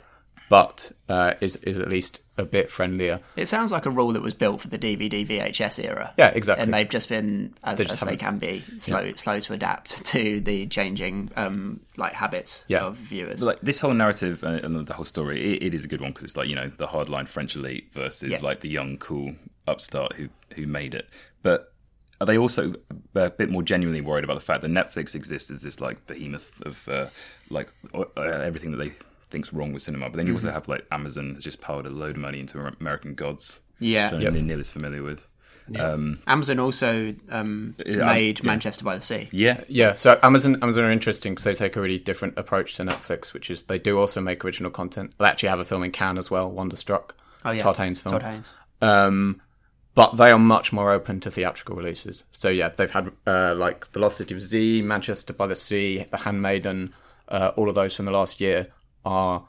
[0.48, 3.20] But uh, is is at least a bit friendlier.
[3.34, 6.12] It sounds like a rule that was built for the DVD VHS era.
[6.18, 6.62] Yeah, exactly.
[6.62, 10.38] And they've just been, as, They as they can be, slow slow to adapt to
[10.40, 12.84] the changing um, like habits Yeah.
[12.84, 13.42] of viewers.
[13.42, 16.10] like this whole narrative uh, and the whole story, it, it is a good one
[16.10, 18.38] because it's like you know the hardline French elite versus Yeah.
[18.42, 19.34] like the young, cool
[19.66, 21.08] upstart who who made it.
[21.42, 21.72] But
[22.20, 22.74] are they also
[23.14, 26.52] a bit more genuinely worried about the fact that Netflix exists as this like behemoth
[26.62, 27.06] of uh,
[27.50, 28.92] like uh, everything that they
[29.28, 30.08] think's wrong with cinema?
[30.08, 32.60] But then you also have like Amazon has just powered a load of money into
[32.80, 33.60] American Gods.
[33.78, 34.12] Yeah.
[34.12, 34.32] which Yep.
[34.32, 35.26] I'm nearly as familiar with.
[35.74, 38.46] Amazon also um, Yeah, made yeah.
[38.46, 39.28] Manchester by the Sea.
[39.32, 42.84] Yeah, Yeah, so Amazon Amazon are interesting because they take a really different approach to
[42.84, 45.12] Netflix, which is they do also make original content.
[45.18, 47.14] They actually have a film in Cannes as well, Wonderstruck.
[47.44, 48.12] Oh yeah, Todd Haynes film.
[48.12, 48.50] Todd Haynes.
[48.80, 49.40] Um,
[49.94, 52.24] but they are much more open to theatrical releases.
[52.30, 56.06] So yeah, they've had uh, like The Lost City of Z, Manchester by the Sea,
[56.10, 56.92] The Handmaiden,
[57.28, 58.68] uh, all of those from the last year
[59.06, 59.46] are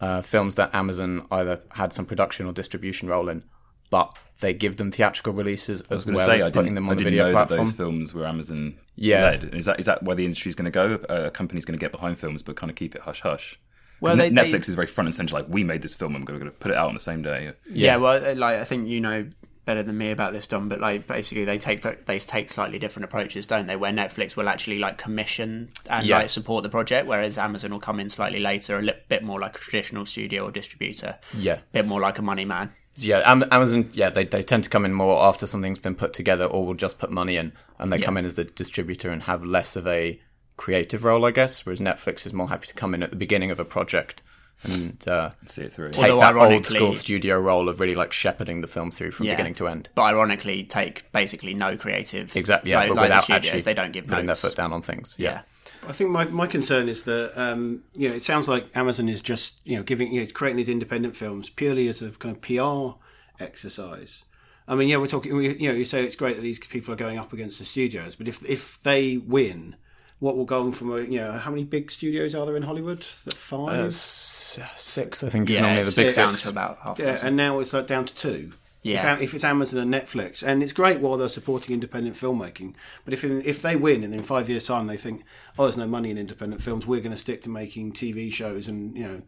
[0.00, 3.42] uh, films that Amazon either had some production or distribution role in,
[3.90, 6.90] but they give them theatrical releases as well say, as I putting didn't- them I
[6.92, 7.58] on the didn't video know platform.
[7.58, 9.24] That those films were Amazon Yeah.
[9.24, 9.54] led.
[9.54, 11.00] Is that is that where the industry's going to go?
[11.10, 13.58] Uh, a company's going to get behind films, but kind of keep it hush hush.
[14.00, 15.34] Well, Well, they- they- Netflix is very front and center.
[15.34, 17.22] Like we made this film, and we're going to put it out on the same
[17.22, 17.50] day.
[17.68, 17.96] Yeah.
[17.96, 19.26] well, uh, like I think you know
[19.68, 20.66] better than me about this, Dom.
[20.70, 23.76] But like basically, they take they take slightly different approaches, don't they?
[23.76, 26.18] Where Netflix will actually like commission and Yeah.
[26.20, 29.38] like support the project, whereas Amazon will come in slightly later, a li- bit more
[29.38, 31.58] like a traditional studio or distributor, Yeah.
[31.72, 32.70] bit more like a money man.
[32.96, 33.20] Yeah,
[33.52, 33.90] Amazon.
[33.92, 36.74] Yeah, they they tend to come in more after something's been put together, or will
[36.74, 38.06] just put money in, and they Yeah.
[38.06, 40.18] come in as the distributor and have less of a
[40.56, 41.64] creative role, I guess.
[41.66, 44.22] Whereas Netflix is more happy to come in at the beginning of a project
[44.64, 45.90] and uh, See it through.
[45.90, 49.26] take Although that old school studio role of really like shepherding the film through from
[49.26, 49.34] Yeah.
[49.34, 49.88] beginning to end.
[49.94, 52.34] But ironically, take basically no creative.
[52.36, 52.72] Exactly.
[52.72, 54.42] Yeah, like, but like the without studios, actually they don't give putting notes.
[54.42, 55.14] their foot down on things.
[55.18, 55.30] Yeah.
[55.30, 55.40] Yeah.
[55.88, 59.22] I think my, my concern is that um, you know it sounds like Amazon is
[59.22, 62.42] just you know giving you know creating these independent films purely as a kind of
[62.42, 62.98] PR
[63.42, 64.24] exercise.
[64.66, 65.34] I mean, yeah, we're talking.
[65.34, 67.64] We, you know, you say it's great that these people are going up against the
[67.64, 69.76] studios, but if if they win,
[70.20, 72.62] what will go on from a you know how many big studios are there in
[72.62, 73.04] Hollywood?
[73.04, 73.86] Five.
[73.86, 76.42] Uh, six, I think, is normally the it's- big it's down six.
[76.44, 78.52] to about half yeah, and now it's like down to two.
[78.82, 79.14] Yeah.
[79.14, 83.12] If, if it's Amazon and Netflix, and it's great while they're supporting independent filmmaking, but
[83.12, 85.24] if in, if they win and in five years' time they think,
[85.58, 88.68] oh, there's no money in independent films, we're going to stick to making TV shows,
[88.68, 89.22] and you know,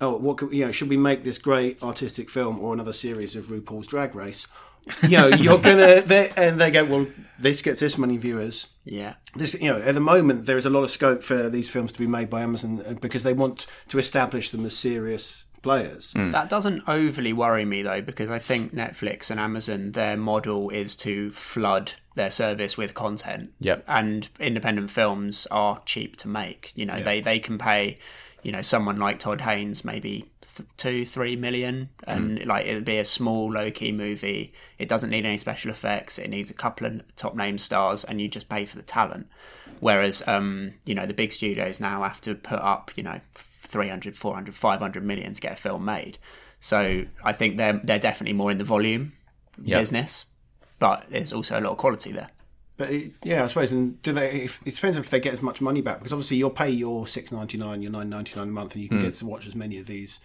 [0.00, 3.34] oh, what could, you know, should we make this great artistic film or another series
[3.36, 4.46] of RuPaul's Drag Race?
[5.02, 7.06] You know, you're gonna, they, and they go, well,
[7.38, 8.68] this gets this many viewers.
[8.84, 9.14] Yeah.
[9.34, 11.92] This, you know, at the moment there is a lot of scope for these films
[11.92, 16.12] to be made by Amazon uh, because they want to establish them as serious players.
[16.12, 20.94] That doesn't overly worry me though, because I think Netflix and Amazon, their model is
[20.96, 23.52] to flood their service with content.
[23.60, 23.84] Yep.
[23.88, 26.72] And independent films are cheap to make.
[26.74, 27.98] You know, they, they can pay,
[28.42, 32.84] you know, someone like Todd Haynes maybe th- two, three million, and like it would
[32.84, 34.52] be a small, low key movie.
[34.78, 36.18] It doesn't need any special effects.
[36.18, 39.28] It needs a couple of top name stars, and you just pay for the talent.
[39.80, 44.16] Whereas, um, you know, the big studios now have to put up, you know, 300,
[44.16, 46.18] 400, 500 million to get a film made.
[46.60, 49.12] So I think they're they're definitely more in the volume
[49.78, 50.26] business,
[50.78, 52.30] but there's also a lot of quality there.
[52.76, 53.72] But it, yeah, I suppose.
[53.72, 54.42] And do they?
[54.42, 57.06] If, it depends if they get as much money back because obviously you'll pay your
[57.06, 59.04] six ninety nine, your nine ninety nine a month, and you can hmm.
[59.04, 60.20] get to watch as many of these.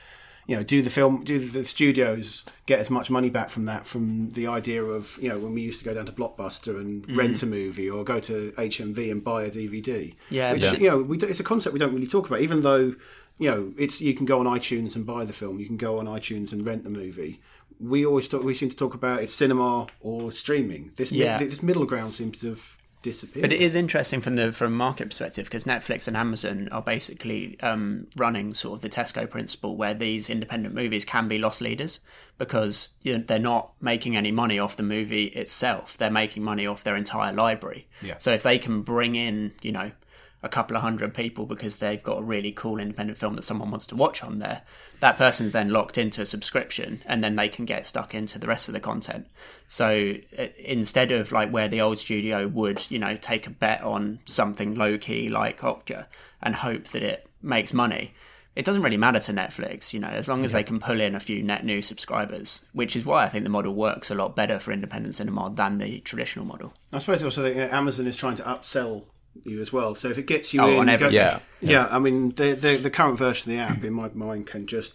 [0.47, 3.85] You know, do the film, do the studios get as much money back from that?
[3.85, 7.05] From the idea of you know when we used to go down to Blockbuster and
[7.05, 7.19] hmm.
[7.19, 10.15] rent a movie, or go to HMV and buy a DVD.
[10.31, 10.73] Yeah, which yeah.
[10.73, 12.95] you know, we do, it's a concept we don't really talk about, even though
[13.37, 15.99] you know it's you can go on iTunes and buy the film, you can go
[15.99, 17.39] on iTunes and rent the movie.
[17.79, 20.91] We always talk, we seem to talk about it's cinema or streaming.
[20.97, 21.37] This mi- Yeah.
[21.37, 23.43] this middle ground seems to have disappeared.
[23.43, 27.57] But it is interesting from the from market perspective because Netflix and Amazon are basically
[27.61, 31.99] um, running sort of the Tesco principle, where these independent movies can be loss leaders
[32.37, 36.67] because you know, they're not making any money off the movie itself; they're making money
[36.67, 37.87] off their entire library.
[38.01, 38.15] Yeah.
[38.17, 39.91] So if they can bring in, you know,
[40.41, 43.71] a couple of hundred people because they've got a really cool independent film that someone
[43.71, 44.61] wants to watch on there,
[45.01, 48.47] that person's then locked into a subscription and then they can get stuck into the
[48.47, 49.27] rest of the content.
[49.67, 53.81] So uh, instead of like where the old studio would, you know, take a bet
[53.81, 56.05] on something low key like Okja
[56.41, 58.13] and hope that it makes money.
[58.55, 61.15] It doesn't really matter to Netflix, you know, as long as they can pull in
[61.15, 64.35] a few net new subscribers, which is why I think the model works a lot
[64.35, 66.73] better for independent cinema than the traditional model.
[66.91, 69.03] I suppose also that Amazon is trying to upsell
[69.43, 69.95] you as well.
[69.95, 71.15] So if it gets you Oh, in, on go- everything.
[71.15, 71.39] Yeah.
[71.61, 74.67] yeah, I mean the, the the current version of the app in my mind can
[74.67, 74.93] just.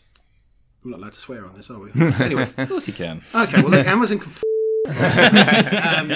[0.84, 1.90] I'm not allowed to swear on this, are we?
[2.20, 3.22] anyway, Of course you can.
[3.34, 3.62] okay.
[3.62, 4.30] Well, then Amazon can.
[4.30, 4.42] F-
[4.88, 6.12] um,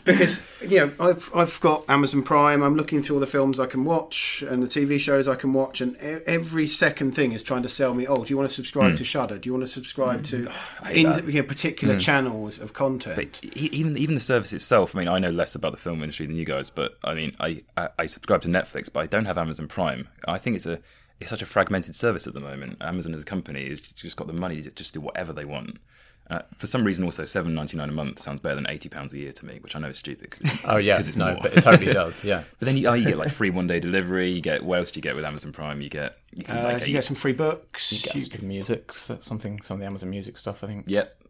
[0.04, 2.62] because you know I've I've got Amazon Prime.
[2.62, 5.52] I'm looking through all the films I can watch and the TV shows I can
[5.52, 8.06] watch, and e- every second thing is trying to sell me.
[8.06, 8.96] Oh, do you want to subscribe hmm.
[8.96, 9.36] to Shudder?
[9.36, 10.90] Do you want to subscribe to mm.
[10.92, 12.00] in, you know, particular hmm.
[12.00, 13.16] channels of content?
[13.16, 14.96] But even even the service itself.
[14.96, 17.36] I mean, I know less about the film industry than you guys, but I mean,
[17.38, 20.08] I, I, I subscribe to Netflix, but I don't have Amazon Prime.
[20.26, 20.80] I think it's a
[21.20, 22.78] it's such a fragmented service at the moment.
[22.80, 25.78] Amazon as a company has just got the money to just do whatever they want.
[26.28, 29.12] Uh, for some reason, also seven ninety nine a month sounds better than eighty pounds
[29.12, 30.32] a year to me, which I know is stupid.
[30.32, 31.38] 'cause it's- Oh yeah, 'cause it's no, more.
[31.42, 32.24] but it totally does.
[32.24, 32.42] Yeah.
[32.58, 34.28] But then you, oh, you get like free one day delivery.
[34.30, 35.80] You get what else do you get with Amazon Prime?
[35.80, 37.92] You get you can Uh, like you get some free books.
[37.92, 40.64] You get you- some music, so- something, some of the Amazon Music stuff.
[40.64, 40.86] I think.
[40.88, 41.22] Yep.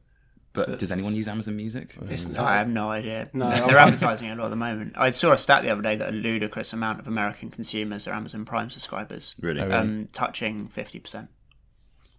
[0.54, 1.94] But does anyone use Amazon Music?
[2.38, 3.28] I have no idea.
[3.34, 4.94] No, they're advertising a lot at the moment.
[4.96, 8.14] I saw a stat the other day that a ludicrous amount of American consumers are
[8.14, 9.34] Amazon Prime subscribers.
[9.38, 9.60] Really?
[9.60, 11.28] Oh, Um, touching fifty percent.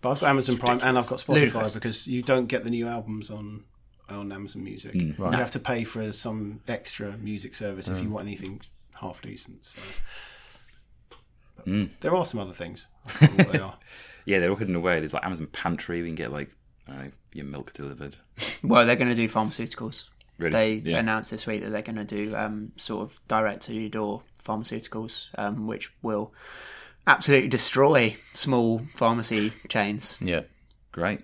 [0.01, 1.73] But I've got Amazon Prime and I've got Spotify Ludicrous.
[1.73, 3.63] because you don't get the new albums on
[4.09, 4.93] on Amazon Music.
[4.93, 5.17] Mm.
[5.17, 8.61] You have to pay for some extra music service if you want anything
[8.95, 9.65] half decent.
[9.65, 9.81] So.
[11.65, 11.89] Mm.
[11.99, 12.87] There are some other things.
[13.05, 13.77] I forgot what they are.
[14.25, 14.99] Yeah, they're all hidden away.
[14.99, 16.01] There's like Amazon Pantry.
[16.01, 16.55] We can get like
[16.87, 18.15] I don't know, your milk delivered.
[18.63, 20.05] Well, they're going to do pharmaceuticals.
[20.37, 20.79] Really?
[20.79, 20.99] They Yeah.
[20.99, 24.21] announced this week that they're going to do um, sort of direct to your door
[24.43, 26.33] pharmaceuticals, um, which will
[27.07, 30.17] absolutely destroy small pharmacy chains.
[30.21, 30.41] Yeah.
[30.91, 31.21] Great.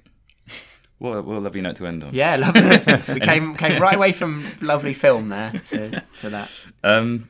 [0.99, 2.13] What a, what a lovely note to end on.
[2.13, 3.13] Yeah, lovely.
[3.13, 6.49] we came came right away from lovely film there to to that.
[6.83, 7.27] Um,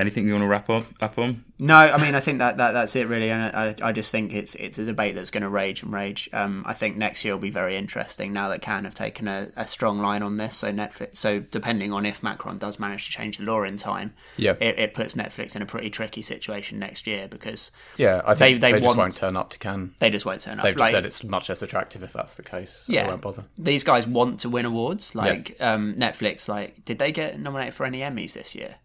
[0.00, 1.44] anything you want to wrap up up on?
[1.58, 4.32] No, I mean I think that, that that's it really, and I, I just think
[4.32, 6.28] it's it's a debate that's going to rage and rage.
[6.32, 9.48] Um, I think next year will be very interesting now that Cannes have taken a,
[9.56, 10.56] a strong line on this.
[10.56, 14.14] So Netflix, so depending on if Macron does manage to change the law in time,
[14.38, 14.52] Yeah.
[14.60, 18.60] it, it puts Netflix in a pretty tricky situation next year because Yeah, I think
[18.62, 19.94] They- they, they just want- won't turn up to Cannes.
[19.98, 20.64] they just won't turn up.
[20.64, 22.84] They've just Like, said it's much less attractive if that's the case.
[22.86, 23.44] So yeah, they won't bother.
[23.58, 25.14] These guys want to win awards.
[25.14, 28.76] Like um, Netflix, like did they get nominated for any Emmys this year?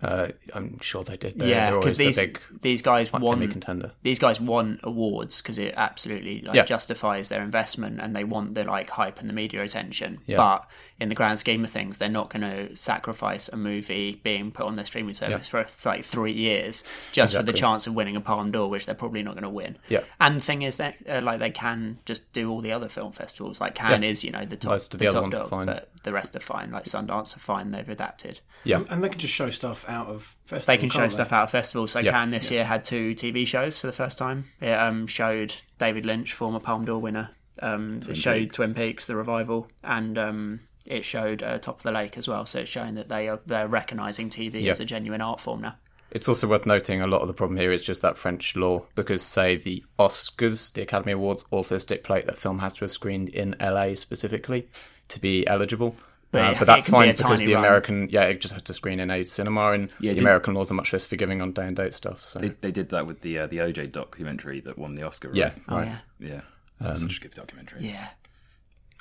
[0.00, 1.38] Uh, I'm sure they did.
[1.40, 2.20] They're, yeah, because these
[2.60, 3.90] these guys Emmy want contender.
[4.02, 6.64] these guys want awards because it absolutely like Yeah.
[6.64, 10.20] justifies their investment and they want the like hype and the media attention.
[10.26, 10.36] Yeah.
[10.36, 10.68] But
[11.00, 14.66] in the grand scheme of things, they're not going to sacrifice a movie being put
[14.66, 16.82] on their streaming service for like three years
[17.12, 19.48] just for the chance of winning a Palme d'Or, which they're probably not going to
[19.48, 19.76] win.
[19.88, 20.00] Yeah.
[20.20, 23.12] And the thing is that uh, like they can just do all the other film
[23.12, 23.60] festivals.
[23.60, 24.08] Like Cannes Yeah.
[24.10, 25.66] is you know the top, Most of the the other top ones are dog, fine.
[25.66, 26.72] but the rest are fine.
[26.72, 27.70] Like Sundance are fine.
[27.70, 28.40] They've adapted.
[28.64, 30.66] Yeah, And they can just show stuff out of festivals.
[30.66, 31.92] They can show can't stuff out of festivals.
[31.92, 32.10] So Yeah.
[32.10, 34.46] Cannes this year had two TV shows for the first time.
[34.60, 37.30] It um, showed David Lynch, former Palme d'Or winner.
[37.62, 38.56] Um, it showed Peaks.
[38.56, 42.44] Twin Peaks, the revival, and um, it showed uh, Top of the Lake as well.
[42.46, 44.70] So it's showing that they are they're recognising TV Yeah.
[44.72, 45.76] as a genuine art form now.
[46.10, 48.86] It's also worth noting a lot of the problem here is just that French law,
[48.94, 53.28] because, say, the Oscars, the Academy Awards, also stipulate that film has to have screened
[53.28, 54.68] in LA specifically
[55.08, 55.94] to be eligible.
[56.30, 57.64] But Uh, but that's it can be fine because the run.
[57.64, 60.54] American, yeah, it just has to screen in a cinema, and Yeah, the did- American
[60.54, 62.24] laws are much less forgiving on day and date stuff.
[62.24, 65.28] So They, they did that with the uh, the OJ documentary that won the Oscar.
[65.28, 65.36] Right?
[65.36, 65.88] yeah, Oh right.
[66.20, 66.40] yeah, yeah.
[66.80, 67.80] That's such a good documentary.
[67.84, 68.08] yeah.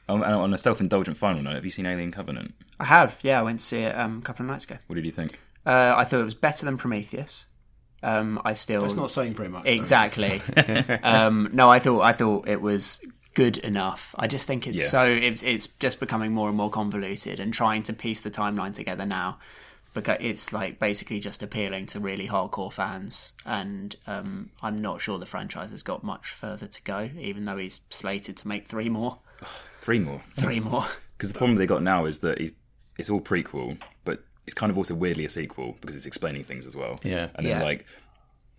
[0.09, 2.53] Um, and on a self-indulgent final note, have you seen Alien Covenant?
[2.79, 3.19] I have.
[3.23, 4.77] Yeah, I went to see it um, a couple of nights ago.
[4.87, 5.39] What did you think?
[5.65, 7.45] Uh, I thought it was better than Prometheus.
[8.03, 9.65] Um, I still That's not saying very much.
[9.65, 9.71] though.
[9.71, 10.41] Exactly.
[11.03, 13.01] um, no, I thought I thought it was
[13.33, 14.13] good enough.
[14.17, 14.85] I just think it's Yeah.
[14.85, 18.73] so it's it's just becoming more and more convoluted and trying to piece the timeline
[18.73, 19.39] together now.
[19.93, 25.17] Because it's like basically just appealing to really hardcore fans, and um, I'm not sure
[25.17, 27.09] the franchise has got much further to go.
[27.19, 29.17] Even though he's slated to make three more,
[29.81, 30.21] Three more.
[30.35, 30.85] three more.
[31.17, 32.51] Because the problem they got now is that he's,
[32.97, 36.65] it's all prequel, but it's kind of also weirdly a sequel because it's explaining things
[36.65, 36.99] as well.
[37.03, 37.29] Yeah.
[37.35, 37.63] And then Yeah.
[37.63, 37.85] like,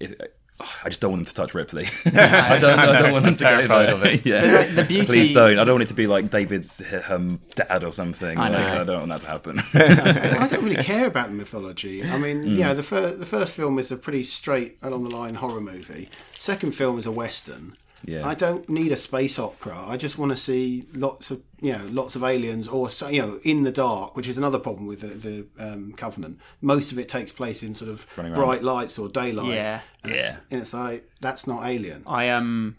[0.01, 0.15] if,
[0.61, 1.87] oh, I just don't want them to touch Ripley.
[2.07, 2.79] I don't.
[2.79, 3.95] I don't want them to go terrified there.
[3.95, 4.25] of it.
[4.27, 4.43] yeah.
[4.59, 5.59] like, the beauty- Please don't.
[5.59, 8.39] I don't want it to be like David's um, dad or something.
[8.39, 8.81] I like, know.
[8.81, 9.61] I don't want that to happen.
[10.43, 12.05] I don't really care about the mythology.
[12.05, 15.15] I mean, you know, the, fir- the first film is a pretty straight along the
[15.15, 16.09] line horror movie.
[16.39, 17.77] Second film is a western.
[18.05, 18.27] Yeah.
[18.27, 19.77] I don't need a space opera.
[19.87, 23.21] I just want to see lots of you know lots of aliens or so- you
[23.23, 26.39] know in the dark, which is another problem with the, the um, Covenant.
[26.61, 29.49] Most of it takes place in sort of bright lights or daylight.
[29.55, 29.81] Yeah.
[30.05, 30.37] and It's, Yeah.
[30.51, 32.05] and it's like that's not Alien.
[32.07, 32.77] I um,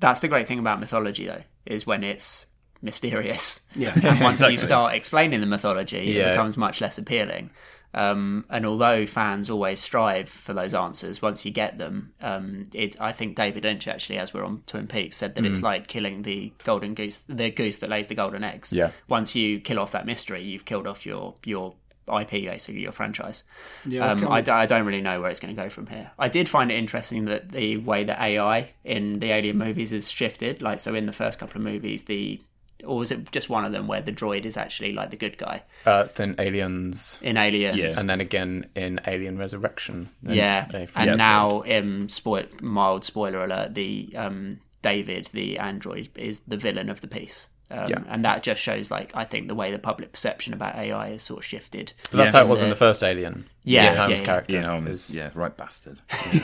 [0.00, 2.46] that's the great thing about mythology though, is when it's
[2.82, 3.66] mysterious.
[3.76, 3.92] Yeah.
[4.02, 7.50] and once you start explaining the mythology, it becomes much less appealing.
[7.96, 12.94] Um, and although fans always strive for those answers, once you get them, um, it,
[13.00, 15.50] I think David Lynch actually, as we're on Twin Peaks, said that Mm.
[15.50, 18.72] it's like killing the golden goose, the goose that lays the golden eggs.
[18.72, 18.90] Yeah.
[19.08, 21.74] Once you kill off that mystery, you've killed off your your
[22.08, 23.42] IP, basically your franchise.
[23.84, 25.68] Yeah, Um, can I, we- d- I don't really know where it's going to go
[25.68, 26.12] from here.
[26.18, 30.08] I did find it interesting that the way that AI in the Alien movies is
[30.08, 30.62] shifted.
[30.62, 32.40] Like, so in the first couple of movies, the
[32.84, 35.38] or was it just one of them where the droid is actually like the good
[35.38, 37.76] guy Uh, it's in Aliens, in Aliens?
[37.76, 38.00] Yeah.
[38.00, 40.10] and then again in Alien Resurrection.
[40.22, 41.14] Yeah, and Yeah.
[41.14, 47.00] now, um, spoil mild spoiler alert: the um, David, the android, is the villain of
[47.00, 47.48] the piece.
[47.68, 48.04] Um, Yeah.
[48.08, 51.24] and that just shows, like, I think the way the public perception about AI has
[51.24, 51.94] sort of shifted.
[52.12, 52.38] But that's Yeah.
[52.40, 53.46] how it was in the- the first Alien.
[53.64, 54.24] Yeah, Ian Holm's yeah, yeah.
[54.24, 54.56] character.
[54.56, 55.98] Ian Holm's, is- yeah, right bastard.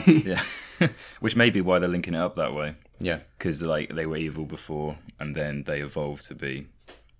[0.05, 0.41] Yeah,
[0.81, 0.87] yeah.
[1.21, 2.75] which may be why they're linking it up that way.
[3.03, 3.19] Yeah.
[3.37, 6.67] Because like they were evil before, and then they evolved to be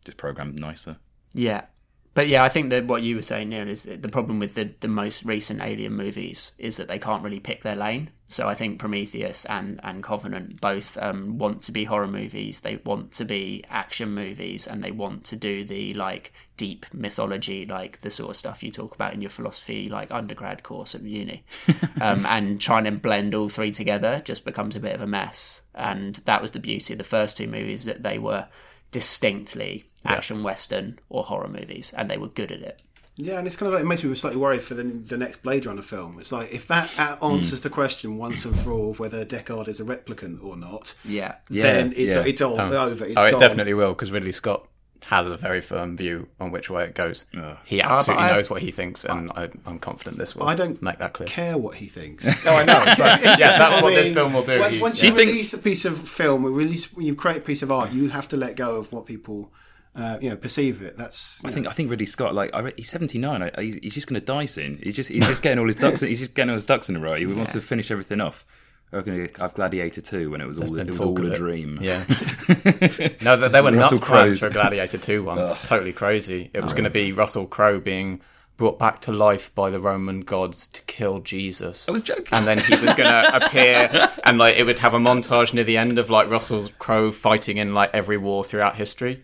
[0.06, 0.98] just programmed nicer.
[1.34, 1.66] Yeah.
[2.14, 4.54] But yeah, I think that what you were saying, Neil, is that the problem with
[4.54, 8.12] the, the most recent Alien movies is that they can't really pick their lane.
[8.28, 12.78] So I think Prometheus and, and Covenant both um, want to be horror movies, they
[12.78, 18.02] want to be action movies, and they want to do the like deep mythology, like
[18.02, 21.44] the sort of stuff you talk about in your philosophy, like undergrad course at uni.
[22.02, 25.64] um, and trying to blend all three together just becomes a bit of a mess.
[25.76, 28.48] And that was the beauty of the first two movies that they were
[28.94, 32.82] distinctly action western or horror movies, and they were good at it.
[33.16, 35.44] Yeah, and it's kind of like it makes me slightly worried for the, the next
[35.44, 36.18] Blade Runner film.
[36.20, 39.80] It's like if that uh, answers the question once and for all whether Deckard is
[39.80, 42.24] a replicant or not, Yeah, then it's yeah.
[42.26, 43.06] it's all over.
[43.06, 44.68] It's oh, it definitely will because Ridley Scott
[45.08, 47.26] has a very firm view on which way it goes.
[47.66, 50.44] He Uh, but absolutely I- knows what he thinks, and I, I'm confident this will
[50.48, 51.28] I don't make that clear.
[51.28, 52.26] care what he thinks.
[52.46, 54.60] No, I know, but yeah, that's I what this film will do.
[54.60, 57.38] Once, He- once Do you, you think- release a piece of film, release you create
[57.38, 59.52] a piece of art, you have to let go of what people,
[59.96, 60.98] uh, you know, perceive it.
[60.98, 63.50] That's I know, think I think Ridley Scott, like I re- he's seventy nine.
[63.60, 64.80] He's, he's just going to die soon.
[64.82, 66.02] He's just he's just getting all his ducks.
[66.02, 67.16] He's just getting all his ducks in a row.
[67.16, 68.46] He wants to finish everything off.
[68.94, 71.36] I reckon I've Gladiator two when it was all it was all a it.
[71.36, 71.80] dream.
[71.82, 72.04] Yeah.
[73.22, 75.68] no, they, they were Russell nuts Crowe's- for Gladiator 2 once.
[75.68, 76.52] Totally crazy.
[76.54, 78.22] It was going to be Russell Crowe being
[78.56, 81.90] brought back to life by the Roman gods to kill Jesus.
[81.90, 82.28] I was joking.
[82.34, 85.64] And then he was going to appear, and like it would have a montage near
[85.64, 89.24] the end of like Russell Crowe fighting in like every war throughout history.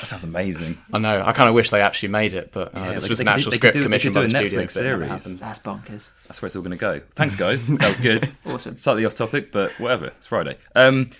[0.00, 0.78] That sounds amazing.
[0.92, 1.22] I know.
[1.24, 3.28] I kind of wish they actually made it, but uh, this they- was they an
[3.28, 4.60] actual they script do- commissioned could by the a studio.
[4.62, 5.38] Netflix but it never series.
[5.40, 6.10] That's bonkers.
[6.28, 7.00] That's where it's all going to go.
[7.14, 7.68] Thanks, guys.
[7.78, 8.28] That was good.
[8.46, 8.78] Awesome.
[8.78, 10.06] Slightly off topic, but whatever.
[10.06, 10.56] It's Friday.
[10.76, 11.10] Um,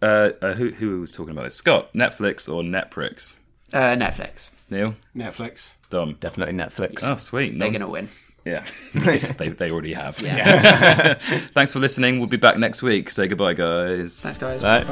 [0.00, 1.54] uh, uh, who who was talking about this?
[1.56, 3.34] Scott, Netflix or Netflix?
[3.72, 4.50] Uh, Netflix.
[4.70, 5.74] Neil, Netflix.
[5.90, 6.14] Dom.
[6.20, 7.06] Definitely Netflix.
[7.06, 7.50] Oh, sweet.
[7.58, 8.08] They're Non- going to win.
[8.44, 8.64] Yeah,
[8.94, 9.18] they
[9.50, 10.20] they already have.
[10.20, 11.14] Yeah.
[11.54, 12.18] Thanks for listening.
[12.18, 13.08] We'll be back next week.
[13.10, 14.20] Say goodbye, guys.
[14.20, 14.62] Thanks, guys.
[14.62, 14.82] Bye.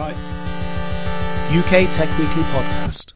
[1.53, 3.13] UK Tech Weekly Podcast.